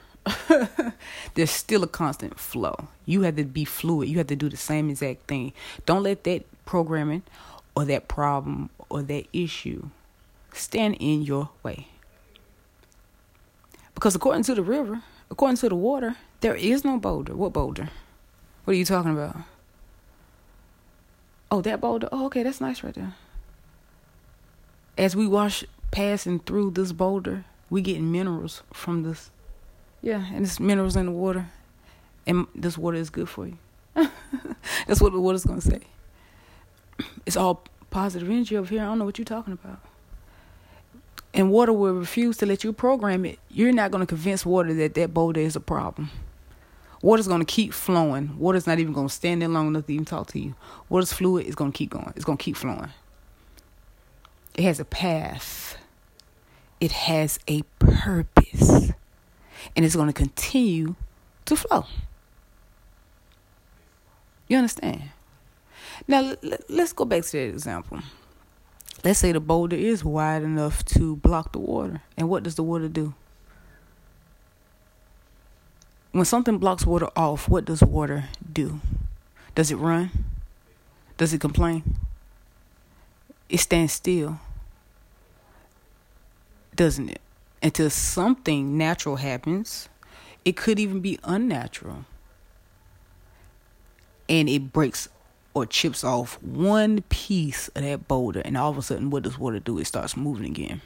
There's 1.35 1.51
still 1.51 1.83
a 1.83 1.89
constant 1.89 2.39
flow. 2.39 2.89
You 3.05 3.23
have 3.23 3.37
to 3.37 3.45
be 3.45 3.65
fluid. 3.65 4.09
You 4.09 4.19
have 4.19 4.27
to 4.29 4.37
do 4.37 4.49
the 4.49 4.57
same 4.57 4.91
exact 4.91 5.27
thing. 5.27 5.53
Don't 5.85 6.03
let 6.03 6.25
that 6.25 6.45
programming 6.65 7.23
or 7.75 7.85
that 7.85 8.09
problem 8.09 8.71
or 8.89 9.03
that 9.03 9.27
issue 9.33 9.91
stand 10.53 10.97
in 10.99 11.23
your 11.23 11.51
way. 11.63 11.89
Because 13.95 14.15
according 14.15 14.45
to 14.45 14.55
the 14.55 14.63
river, 14.63 15.03
according 15.31 15.57
to 15.59 15.69
the 15.69 15.75
water, 15.75 16.17
there 16.47 16.55
is 16.55 16.85
no 16.85 16.97
boulder. 16.97 17.35
What 17.35 17.53
boulder? 17.53 17.89
What 18.63 18.75
are 18.75 18.77
you 18.77 18.85
talking 18.85 19.11
about? 19.11 19.37
Oh, 21.51 21.61
that 21.63 21.81
boulder. 21.81 22.09
Oh, 22.13 22.27
okay, 22.27 22.45
that's 22.45 22.61
nice 22.61 22.85
right 22.85 22.95
there. 22.95 23.15
As 24.97 25.17
we 25.17 25.27
wash 25.27 25.65
passing 25.91 26.39
through 26.39 26.71
this 26.71 26.93
boulder, 26.93 27.45
we 27.69 27.83
getting 27.83 28.13
minerals 28.13 28.63
from 28.73 29.03
this. 29.03 29.33
Yeah, 30.03 30.25
and 30.33 30.45
it's 30.45 30.61
minerals 30.61 30.95
in 30.95 31.07
the 31.07 31.13
water, 31.13 31.49
and 32.29 32.47
this 32.55 32.79
water 32.79 32.99
is 32.99 33.11
good 33.11 33.29
for 33.29 33.49
you. 33.49 33.59
that's 34.87 35.01
what 35.01 35.13
the 35.13 35.21
water's 35.21 35.45
gonna 35.45 35.61
say. 35.61 35.81
It's 37.27 37.37
all 37.37 37.65
positive 37.91 38.31
energy 38.31 38.57
over 38.57 38.69
here. 38.69 38.83
I 38.83 38.85
don't 38.85 39.01
know 39.01 39.05
what 39.05 39.19
you're 39.19 39.25
talking 39.25 39.55
about. 39.55 39.81
And 41.35 41.51
water 41.51 41.73
will 41.73 41.95
refuse 41.95 42.37
to 42.37 42.47
let 42.47 42.63
you 42.63 42.73
program 42.73 43.25
it. 43.25 43.41
You're 43.51 43.73
not 43.73 43.91
gonna 43.91 44.07
convince 44.07 44.47
water 44.47 44.73
that 44.75 44.95
that 44.95 45.13
boulder 45.13 45.41
is 45.41 45.57
a 45.57 45.61
problem. 45.61 46.13
Water's 47.03 47.29
gonna 47.29 47.45
keep 47.45 47.73
flowing. 47.73 48.39
Water's 48.39 48.67
not 48.67 48.79
even 48.79 48.93
gonna 48.93 49.09
stand 49.09 49.43
there 49.43 49.49
long 49.49 49.69
enough 49.69 49.87
to 49.87 49.93
even 49.93 50.05
talk 50.05 50.29
to 50.29 50.39
you. 50.39 50.55
Water's 50.89 51.13
fluid. 51.13 51.47
It's 51.47 51.55
gonna 51.55 51.73
keep 51.73 51.91
going. 51.91 52.13
It's 52.17 52.25
gonna 52.25 52.39
keep 52.39 52.57
flowing. 52.57 52.91
It 54.55 54.65
has 54.65 54.81
a 54.81 54.85
path. 54.85 55.77
It 56.81 56.93
has 56.93 57.39
a 57.49 57.63
purpose, 57.79 58.93
and 59.75 59.85
it's 59.85 59.97
gonna 59.97 60.13
continue 60.13 60.95
to 61.47 61.57
flow. 61.57 61.87
You 64.49 64.59
understand? 64.59 65.05
Now 66.07 66.35
let's 66.69 66.93
go 66.93 67.07
back 67.07 67.23
to 67.25 67.33
that 67.33 67.49
example. 67.49 68.01
Let's 69.05 69.19
say 69.19 69.33
the 69.33 69.41
boulder 69.41 69.77
is 69.77 70.05
wide 70.05 70.43
enough 70.43 70.85
to 70.87 71.17
block 71.17 71.53
the 71.53 71.59
water, 71.59 72.03
and 72.17 72.29
what 72.29 72.43
does 72.43 72.57
the 72.57 72.63
water 72.63 72.89
do? 72.89 73.15
When 76.17 76.25
something 76.25 76.57
blocks 76.57 76.87
water 76.87 77.11
off, 77.15 77.47
what 77.47 77.67
does 77.67 77.83
water 77.83 78.25
do? 78.51 78.81
Does 79.55 79.71
it 79.71 79.77
run? 79.77 80.11
Does 81.19 81.35
it 81.35 81.43
complain? 81.43 81.99
It 83.51 83.59
stands 83.59 83.93
still, 83.93 84.41
doesn't 86.75 87.11
it? 87.11 87.21
Until 87.63 87.91
something 87.91 88.79
natural 88.79 89.17
happens, 89.17 89.91
it 90.43 90.57
could 90.57 90.81
even 90.81 91.01
be 91.01 91.19
unnatural, 91.23 92.07
and 94.27 94.49
it 94.49 94.73
breaks 94.73 95.11
or 95.53 95.67
chips 95.67 96.03
off 96.03 96.43
one 96.43 97.03
piece 97.11 97.69
of 97.69 97.83
that 97.83 98.09
boulder, 98.09 98.41
and 98.41 98.57
all 98.57 98.71
of 98.71 98.79
a 98.79 98.83
sudden, 98.83 99.11
what 99.11 99.25
does 99.25 99.39
water 99.39 99.59
do? 99.59 99.79
It 99.79 99.85
starts 99.85 100.17
moving 100.17 100.47
again. 100.47 100.81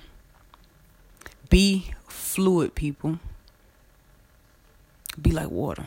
Be 1.48 1.94
fluid, 2.08 2.74
people 2.74 3.20
be 5.22 5.32
like 5.32 5.50
water. 5.50 5.86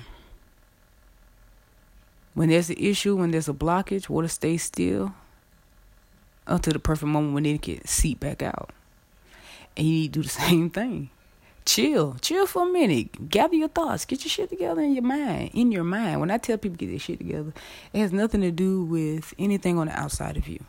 When 2.34 2.50
there's 2.50 2.70
an 2.70 2.78
issue, 2.78 3.16
when 3.16 3.32
there's 3.32 3.50
a 3.50 3.54
blockage, 3.54 4.10
water 4.10 4.28
stays 4.28 4.64
still 4.64 5.14
until 6.48 6.74
the 6.74 6.80
perfect 6.80 7.08
moment 7.08 7.34
when 7.34 7.46
it 7.46 7.62
can 7.62 7.86
seep 7.86 8.20
back 8.20 8.42
out. 8.42 8.72
And 9.78 9.88
you 9.88 9.94
need 9.94 10.14
to 10.14 10.20
do 10.20 10.24
the 10.24 10.30
same 10.48 10.70
thing. 10.70 11.10
Chill. 11.66 12.18
Chill 12.22 12.46
for 12.46 12.68
a 12.68 12.72
minute. 12.72 13.30
Gather 13.30 13.56
your 13.56 13.70
thoughts. 13.70 14.06
Get 14.06 14.24
your 14.26 14.30
shit 14.30 14.50
together 14.50 14.82
in 14.82 14.94
your 14.94 15.04
mind. 15.04 15.52
In 15.54 15.72
your 15.72 15.84
mind. 15.84 16.20
When 16.20 16.32
I 16.32 16.38
tell 16.38 16.58
people 16.58 16.76
get 16.76 16.90
their 16.90 17.00
shit 17.00 17.20
together, 17.20 17.54
it 17.94 18.00
has 18.00 18.12
nothing 18.12 18.42
to 18.42 18.52
do 18.52 18.84
with 18.84 19.34
anything 19.40 19.78
on 19.78 19.88
the 19.88 19.98
outside 19.98 20.36
of 20.36 20.48
you. 20.48 20.64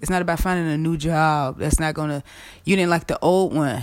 It's 0.00 0.10
not 0.10 0.22
about 0.22 0.40
finding 0.40 0.72
a 0.72 0.78
new 0.78 0.96
job. 0.96 1.58
That's 1.58 1.78
not 1.78 1.94
gonna 1.94 2.22
you 2.64 2.76
didn't 2.76 2.90
like 2.90 3.06
the 3.06 3.18
old 3.20 3.54
one 3.54 3.82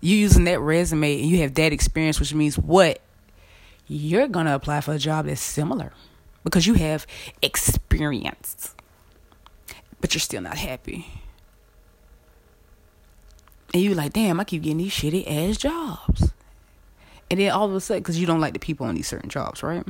you 0.00 0.16
using 0.16 0.44
that 0.44 0.60
resume 0.60 1.20
and 1.20 1.30
you 1.30 1.38
have 1.38 1.54
that 1.54 1.72
experience, 1.72 2.18
which 2.18 2.34
means 2.34 2.58
what? 2.58 3.00
You're 3.86 4.28
gonna 4.28 4.54
apply 4.54 4.80
for 4.80 4.94
a 4.94 4.98
job 4.98 5.26
that's 5.26 5.40
similar 5.40 5.92
because 6.44 6.66
you 6.66 6.74
have 6.74 7.06
experience, 7.42 8.74
but 10.00 10.14
you're 10.14 10.20
still 10.20 10.42
not 10.42 10.56
happy. 10.56 11.06
And 13.74 13.82
you 13.82 13.94
like, 13.94 14.12
damn, 14.12 14.40
I 14.40 14.44
keep 14.44 14.62
getting 14.62 14.78
these 14.78 14.92
shitty 14.92 15.24
ass 15.26 15.56
jobs. 15.56 16.32
And 17.30 17.38
then 17.38 17.52
all 17.52 17.66
of 17.66 17.74
a 17.74 17.80
sudden, 17.80 18.02
because 18.02 18.18
you 18.18 18.26
don't 18.26 18.40
like 18.40 18.54
the 18.54 18.58
people 18.58 18.86
on 18.86 18.94
these 18.94 19.06
certain 19.06 19.28
jobs, 19.28 19.62
right? 19.62 19.84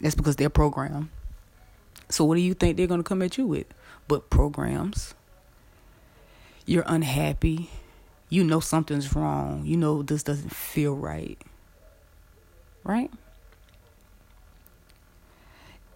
That's 0.00 0.14
because 0.14 0.36
they're 0.36 0.50
programmed. 0.50 1.08
So 2.08 2.24
what 2.24 2.36
do 2.36 2.40
you 2.40 2.54
think 2.54 2.76
they're 2.76 2.86
gonna 2.86 3.02
come 3.02 3.22
at 3.22 3.38
you 3.38 3.46
with? 3.46 3.66
But 4.06 4.30
programs. 4.30 5.14
You're 6.66 6.84
unhappy 6.86 7.70
you 8.30 8.44
know 8.44 8.60
something's 8.60 9.14
wrong. 9.14 9.66
You 9.66 9.76
know 9.76 10.02
this 10.02 10.22
doesn't 10.22 10.54
feel 10.54 10.94
right. 10.94 11.38
Right? 12.84 13.10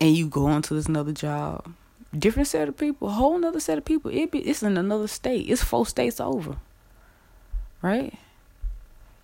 And 0.01 0.15
you 0.15 0.27
go 0.27 0.47
on 0.47 0.61
to 0.63 0.75
this 0.75 0.87
another 0.87 1.13
job. 1.13 1.73
Different 2.17 2.49
set 2.49 2.69
of 2.69 2.77
people, 2.77 3.09
whole 3.09 3.37
another 3.37 3.61
set 3.61 3.79
of 3.79 3.85
people. 3.85 4.11
It 4.11 4.31
be, 4.31 4.41
it's 4.41 4.63
in 4.63 4.77
another 4.77 5.09
state. 5.09 5.49
It's 5.49 5.63
four 5.63 5.87
states 5.87 6.21
over. 6.21 6.57
Right? 7.81 8.19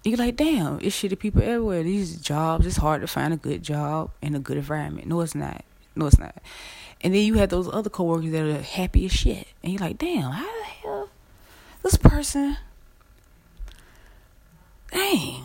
You're 0.04 0.16
like, 0.16 0.36
damn, 0.36 0.80
it's 0.80 1.00
shitty 1.00 1.18
people 1.18 1.42
everywhere. 1.42 1.82
These 1.82 2.20
jobs, 2.20 2.66
it's 2.66 2.78
hard 2.78 3.02
to 3.02 3.06
find 3.06 3.34
a 3.34 3.36
good 3.36 3.62
job 3.62 4.11
in 4.22 4.34
a 4.34 4.40
good 4.40 4.56
environment. 4.56 5.06
No, 5.06 5.20
it's 5.20 5.34
not. 5.34 5.64
No, 5.94 6.06
it's 6.06 6.18
not. 6.18 6.36
And 7.02 7.14
then 7.14 7.22
you 7.22 7.34
have 7.34 7.50
those 7.50 7.68
other 7.68 7.90
coworkers 7.90 8.30
that 8.32 8.44
are 8.44 8.62
happy 8.62 9.04
as 9.06 9.12
shit. 9.12 9.46
And 9.62 9.72
you're 9.72 9.80
like, 9.80 9.98
damn, 9.98 10.30
how 10.30 10.44
the 10.44 10.64
hell 10.64 11.11
this 11.82 11.96
person 11.96 12.56
dang, 14.93 15.43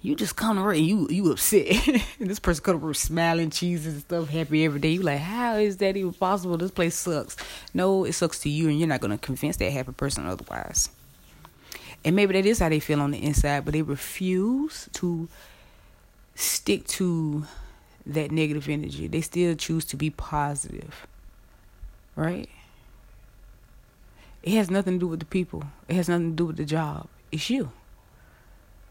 You 0.00 0.14
just 0.14 0.36
come 0.36 0.56
to 0.56 0.68
and 0.68 0.86
you 0.86 1.08
you 1.10 1.30
upset. 1.32 1.88
and 1.88 2.02
this 2.30 2.38
person 2.38 2.64
come 2.64 2.80
to 2.80 2.94
smiling, 2.94 3.50
cheesing 3.50 3.86
and 3.86 4.00
stuff, 4.00 4.28
happy 4.28 4.64
every 4.64 4.80
day. 4.80 4.90
You 4.90 5.02
like, 5.02 5.18
how 5.18 5.56
is 5.56 5.76
that 5.78 5.96
even 5.96 6.12
possible? 6.12 6.56
This 6.56 6.70
place 6.70 6.94
sucks. 6.94 7.36
No, 7.74 8.04
it 8.04 8.12
sucks 8.12 8.38
to 8.40 8.48
you, 8.48 8.68
and 8.68 8.78
you're 8.78 8.88
not 8.88 9.00
gonna 9.00 9.18
convince 9.18 9.56
that 9.56 9.72
happy 9.72 9.92
person 9.92 10.26
otherwise. 10.26 10.90
And 12.04 12.14
maybe 12.14 12.34
that 12.34 12.46
is 12.46 12.60
how 12.60 12.68
they 12.68 12.80
feel 12.80 13.00
on 13.00 13.10
the 13.10 13.22
inside, 13.22 13.64
but 13.64 13.74
they 13.74 13.82
refuse 13.82 14.88
to 14.94 15.28
stick 16.36 16.86
to 16.86 17.44
that 18.06 18.30
negative 18.30 18.68
energy. 18.68 19.08
They 19.08 19.20
still 19.20 19.56
choose 19.56 19.84
to 19.86 19.96
be 19.96 20.10
positive. 20.10 21.06
Right? 22.14 22.48
It 24.42 24.52
has 24.52 24.70
nothing 24.70 24.94
to 24.94 24.98
do 25.00 25.06
with 25.08 25.18
the 25.18 25.26
people. 25.26 25.64
It 25.88 25.96
has 25.96 26.08
nothing 26.08 26.30
to 26.30 26.36
do 26.36 26.46
with 26.46 26.56
the 26.56 26.64
job. 26.64 27.08
It's 27.32 27.50
you 27.50 27.72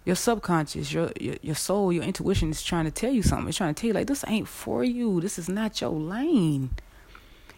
your 0.07 0.15
subconscious, 0.15 0.93
your, 0.93 1.11
your 1.19 1.35
your 1.41 1.53
soul, 1.53 1.91
your 1.91 2.05
intuition 2.05 2.49
is 2.49 2.63
trying 2.63 2.85
to 2.85 2.91
tell 2.91 3.11
you 3.11 3.21
something. 3.21 3.49
It's 3.49 3.57
trying 3.57 3.75
to 3.75 3.81
tell 3.81 3.89
you 3.89 3.93
like 3.93 4.07
this 4.07 4.23
ain't 4.25 4.47
for 4.47 4.81
you. 4.81 5.19
This 5.19 5.37
is 5.37 5.49
not 5.49 5.81
your 5.81 5.89
lane. 5.89 6.69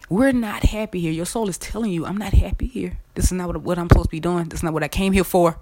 We're 0.08 0.32
not 0.32 0.64
happy 0.64 1.00
here. 1.00 1.12
Your 1.12 1.26
soul 1.26 1.48
is 1.48 1.56
telling 1.56 1.92
you, 1.92 2.04
I'm 2.04 2.16
not 2.16 2.32
happy 2.32 2.66
here. 2.66 2.98
This 3.14 3.26
is 3.26 3.32
not 3.32 3.46
what, 3.46 3.62
what 3.62 3.78
I'm 3.78 3.88
supposed 3.88 4.06
to 4.06 4.10
be 4.10 4.18
doing. 4.18 4.48
This 4.48 4.58
is 4.58 4.62
not 4.64 4.72
what 4.72 4.82
I 4.82 4.88
came 4.88 5.12
here 5.12 5.22
for. 5.22 5.60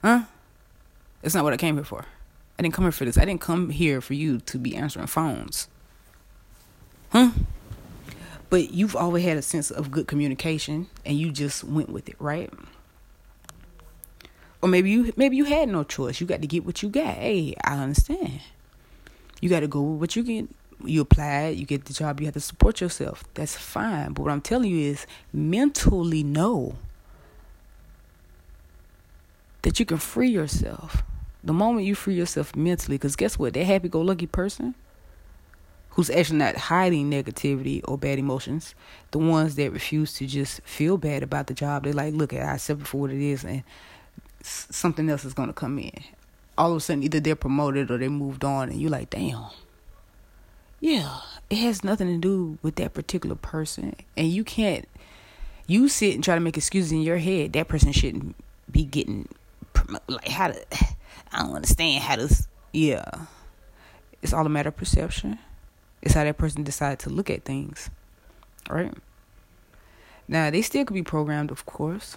Huh? 0.00 0.22
It's 1.24 1.34
not 1.34 1.42
what 1.42 1.52
I 1.52 1.56
came 1.56 1.74
here 1.74 1.84
for. 1.84 2.04
I 2.56 2.62
didn't 2.62 2.74
come 2.74 2.84
here 2.84 2.92
for 2.92 3.04
this. 3.04 3.18
I 3.18 3.24
didn't 3.24 3.40
come 3.40 3.70
here 3.70 4.00
for 4.00 4.14
you 4.14 4.38
to 4.38 4.58
be 4.58 4.76
answering 4.76 5.08
phones. 5.08 5.66
Huh? 7.10 7.32
But 8.48 8.70
you've 8.70 8.94
always 8.94 9.24
had 9.24 9.38
a 9.38 9.42
sense 9.42 9.72
of 9.72 9.90
good 9.90 10.06
communication 10.06 10.86
and 11.04 11.18
you 11.18 11.32
just 11.32 11.64
went 11.64 11.88
with 11.88 12.08
it, 12.08 12.14
right? 12.20 12.48
Or 14.62 14.68
maybe 14.68 14.90
you 14.90 15.12
maybe 15.16 15.36
you 15.36 15.44
had 15.44 15.68
no 15.68 15.84
choice. 15.84 16.20
You 16.20 16.26
got 16.26 16.40
to 16.40 16.46
get 16.46 16.64
what 16.64 16.82
you 16.82 16.88
got. 16.88 17.14
Hey, 17.14 17.54
I 17.64 17.78
understand. 17.78 18.40
You 19.40 19.48
got 19.48 19.60
to 19.60 19.68
go 19.68 19.82
with 19.82 20.00
what 20.00 20.16
you 20.16 20.22
get. 20.22 20.48
You 20.84 21.00
apply, 21.00 21.48
you 21.48 21.64
get 21.64 21.86
the 21.86 21.94
job, 21.94 22.20
you 22.20 22.26
have 22.26 22.34
to 22.34 22.40
support 22.40 22.82
yourself. 22.82 23.24
That's 23.32 23.56
fine. 23.56 24.12
But 24.12 24.22
what 24.22 24.30
I'm 24.30 24.42
telling 24.42 24.70
you 24.70 24.90
is 24.90 25.06
mentally 25.32 26.22
know 26.22 26.76
that 29.62 29.80
you 29.80 29.86
can 29.86 29.96
free 29.96 30.28
yourself. 30.28 31.02
The 31.42 31.54
moment 31.54 31.86
you 31.86 31.94
free 31.94 32.14
yourself 32.14 32.54
mentally, 32.54 32.98
because 32.98 33.16
guess 33.16 33.38
what? 33.38 33.54
That 33.54 33.64
happy 33.64 33.88
go 33.88 34.02
lucky 34.02 34.26
person 34.26 34.74
who's 35.90 36.10
actually 36.10 36.38
not 36.38 36.56
hiding 36.56 37.10
negativity 37.10 37.80
or 37.84 37.96
bad 37.96 38.18
emotions, 38.18 38.74
the 39.12 39.18
ones 39.18 39.54
that 39.54 39.72
refuse 39.72 40.12
to 40.12 40.26
just 40.26 40.60
feel 40.60 40.98
bad 40.98 41.22
about 41.22 41.46
the 41.46 41.54
job, 41.54 41.84
they're 41.84 41.94
like, 41.94 42.12
look, 42.12 42.34
I 42.34 42.36
accept 42.36 42.82
it 42.82 42.86
for 42.86 43.00
what 43.00 43.10
it 43.10 43.20
is 43.20 43.44
and 43.44 43.62
something 44.46 45.08
else 45.10 45.24
is 45.24 45.34
going 45.34 45.48
to 45.48 45.54
come 45.54 45.78
in. 45.78 45.92
All 46.56 46.70
of 46.70 46.78
a 46.78 46.80
sudden, 46.80 47.02
either 47.02 47.20
they're 47.20 47.36
promoted 47.36 47.90
or 47.90 47.98
they 47.98 48.08
moved 48.08 48.44
on, 48.44 48.70
and 48.70 48.80
you're 48.80 48.90
like, 48.90 49.10
damn. 49.10 49.46
Yeah, 50.80 51.20
it 51.50 51.58
has 51.58 51.84
nothing 51.84 52.08
to 52.08 52.18
do 52.18 52.58
with 52.62 52.76
that 52.76 52.94
particular 52.94 53.36
person. 53.36 53.96
And 54.16 54.28
you 54.28 54.44
can't, 54.44 54.88
you 55.66 55.88
sit 55.88 56.14
and 56.14 56.24
try 56.24 56.34
to 56.34 56.40
make 56.40 56.56
excuses 56.56 56.92
in 56.92 57.02
your 57.02 57.18
head. 57.18 57.52
That 57.52 57.68
person 57.68 57.92
shouldn't 57.92 58.36
be 58.70 58.84
getting, 58.84 59.28
like, 60.08 60.28
how 60.28 60.48
to, 60.48 60.64
I 61.32 61.42
don't 61.42 61.56
understand 61.56 62.02
how 62.02 62.16
to, 62.16 62.46
yeah. 62.72 63.10
It's 64.22 64.32
all 64.32 64.46
a 64.46 64.50
matter 64.50 64.68
of 64.68 64.76
perception. 64.76 65.38
It's 66.02 66.14
how 66.14 66.24
that 66.24 66.38
person 66.38 66.62
decided 66.62 67.00
to 67.00 67.10
look 67.10 67.30
at 67.30 67.44
things, 67.44 67.90
right? 68.70 68.94
Now, 70.28 70.50
they 70.50 70.62
still 70.62 70.84
could 70.84 70.94
be 70.94 71.02
programmed, 71.02 71.50
of 71.50 71.66
course 71.66 72.16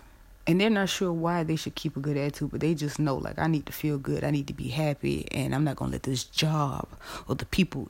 and 0.49 0.59
they're 0.59 0.71
not 0.71 0.89
sure 0.89 1.13
why 1.13 1.43
they 1.43 1.55
should 1.55 1.75
keep 1.75 1.95
a 1.95 1.99
good 1.99 2.17
attitude, 2.17 2.49
but 2.49 2.59
they 2.59 2.73
just 2.73 2.97
know 2.97 3.15
like 3.15 3.37
I 3.37 3.45
need 3.45 3.67
to 3.67 3.71
feel 3.71 3.99
good, 3.99 4.23
I 4.23 4.31
need 4.31 4.47
to 4.47 4.53
be 4.53 4.69
happy, 4.69 5.27
and 5.29 5.53
I'm 5.53 5.63
not 5.63 5.75
gonna 5.75 5.91
let 5.91 6.01
this 6.01 6.23
job 6.23 6.87
or 7.27 7.35
the 7.35 7.45
people 7.45 7.89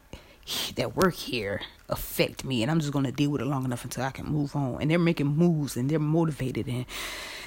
that 0.76 0.93
work 0.93 1.14
here 1.16 1.62
affect 1.88 2.43
me, 2.43 2.62
and 2.62 2.70
I'm 2.70 2.82
just 2.82 2.91
gonna 2.91 3.14
deal 3.14 3.30
with 3.30 3.39
it 3.39 3.45
long 3.45 3.64
enough 3.64 3.86
until 3.86 4.03
I 4.03 4.12
can 4.12 4.26
move 4.26 4.57
on. 4.57 4.82
And 4.82 4.91
they're 4.91 4.99
making 4.99 5.28
moves, 5.28 5.78
and 5.78 5.89
they're 5.89 5.99
motivated, 5.99 6.68
and 6.68 6.86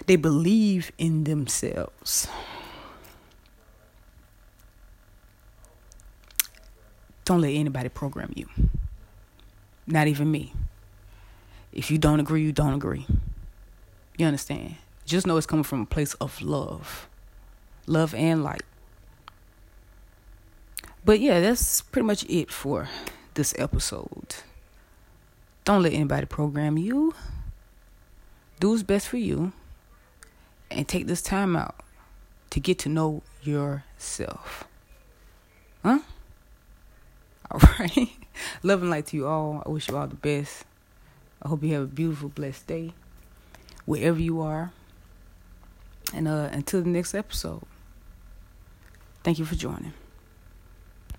they 0.06 0.16
believe 0.16 0.90
in 0.96 1.24
themselves. 1.24 2.26
Don't 7.26 7.42
let 7.42 7.50
anybody 7.50 7.90
program 7.90 8.32
you. 8.34 8.48
Not 9.86 10.06
even 10.06 10.30
me. 10.30 10.54
If 11.70 11.90
you 11.90 11.98
don't 11.98 12.18
agree, 12.18 12.42
you 12.42 12.52
don't 12.52 12.72
agree. 12.72 13.04
You 14.16 14.24
understand? 14.24 14.76
Just 15.04 15.26
know 15.26 15.36
it's 15.36 15.46
coming 15.46 15.64
from 15.64 15.82
a 15.82 15.86
place 15.86 16.14
of 16.14 16.40
love, 16.40 17.08
love 17.86 18.14
and 18.14 18.42
light. 18.42 18.62
But 21.04 21.20
yeah, 21.20 21.40
that's 21.40 21.80
pretty 21.80 22.06
much 22.06 22.24
it 22.28 22.50
for 22.50 22.88
this 23.34 23.54
episode. 23.58 24.36
Don't 25.64 25.82
let 25.82 25.92
anybody 25.92 26.26
program 26.26 26.76
you. 26.78 27.14
Do 28.60 28.70
what's 28.70 28.82
best 28.82 29.08
for 29.08 29.16
you. 29.16 29.52
And 30.70 30.88
take 30.88 31.06
this 31.06 31.22
time 31.22 31.56
out 31.56 31.76
to 32.50 32.60
get 32.60 32.78
to 32.80 32.88
know 32.88 33.22
yourself. 33.42 34.64
Huh? 35.82 35.98
All 37.50 37.60
right. 37.78 38.08
Love 38.62 38.82
and 38.82 38.90
light 38.90 39.06
to 39.08 39.16
you 39.16 39.26
all. 39.26 39.62
I 39.66 39.68
wish 39.68 39.88
you 39.88 39.96
all 39.96 40.06
the 40.06 40.14
best. 40.14 40.64
I 41.42 41.48
hope 41.48 41.62
you 41.62 41.74
have 41.74 41.82
a 41.82 41.86
beautiful, 41.86 42.30
blessed 42.30 42.66
day 42.66 42.94
wherever 43.84 44.18
you 44.18 44.40
are. 44.40 44.72
And 46.12 46.28
uh, 46.28 46.48
until 46.52 46.82
the 46.82 46.88
next 46.88 47.14
episode, 47.14 47.62
thank 49.22 49.38
you 49.38 49.44
for 49.44 49.54
joining. 49.54 49.92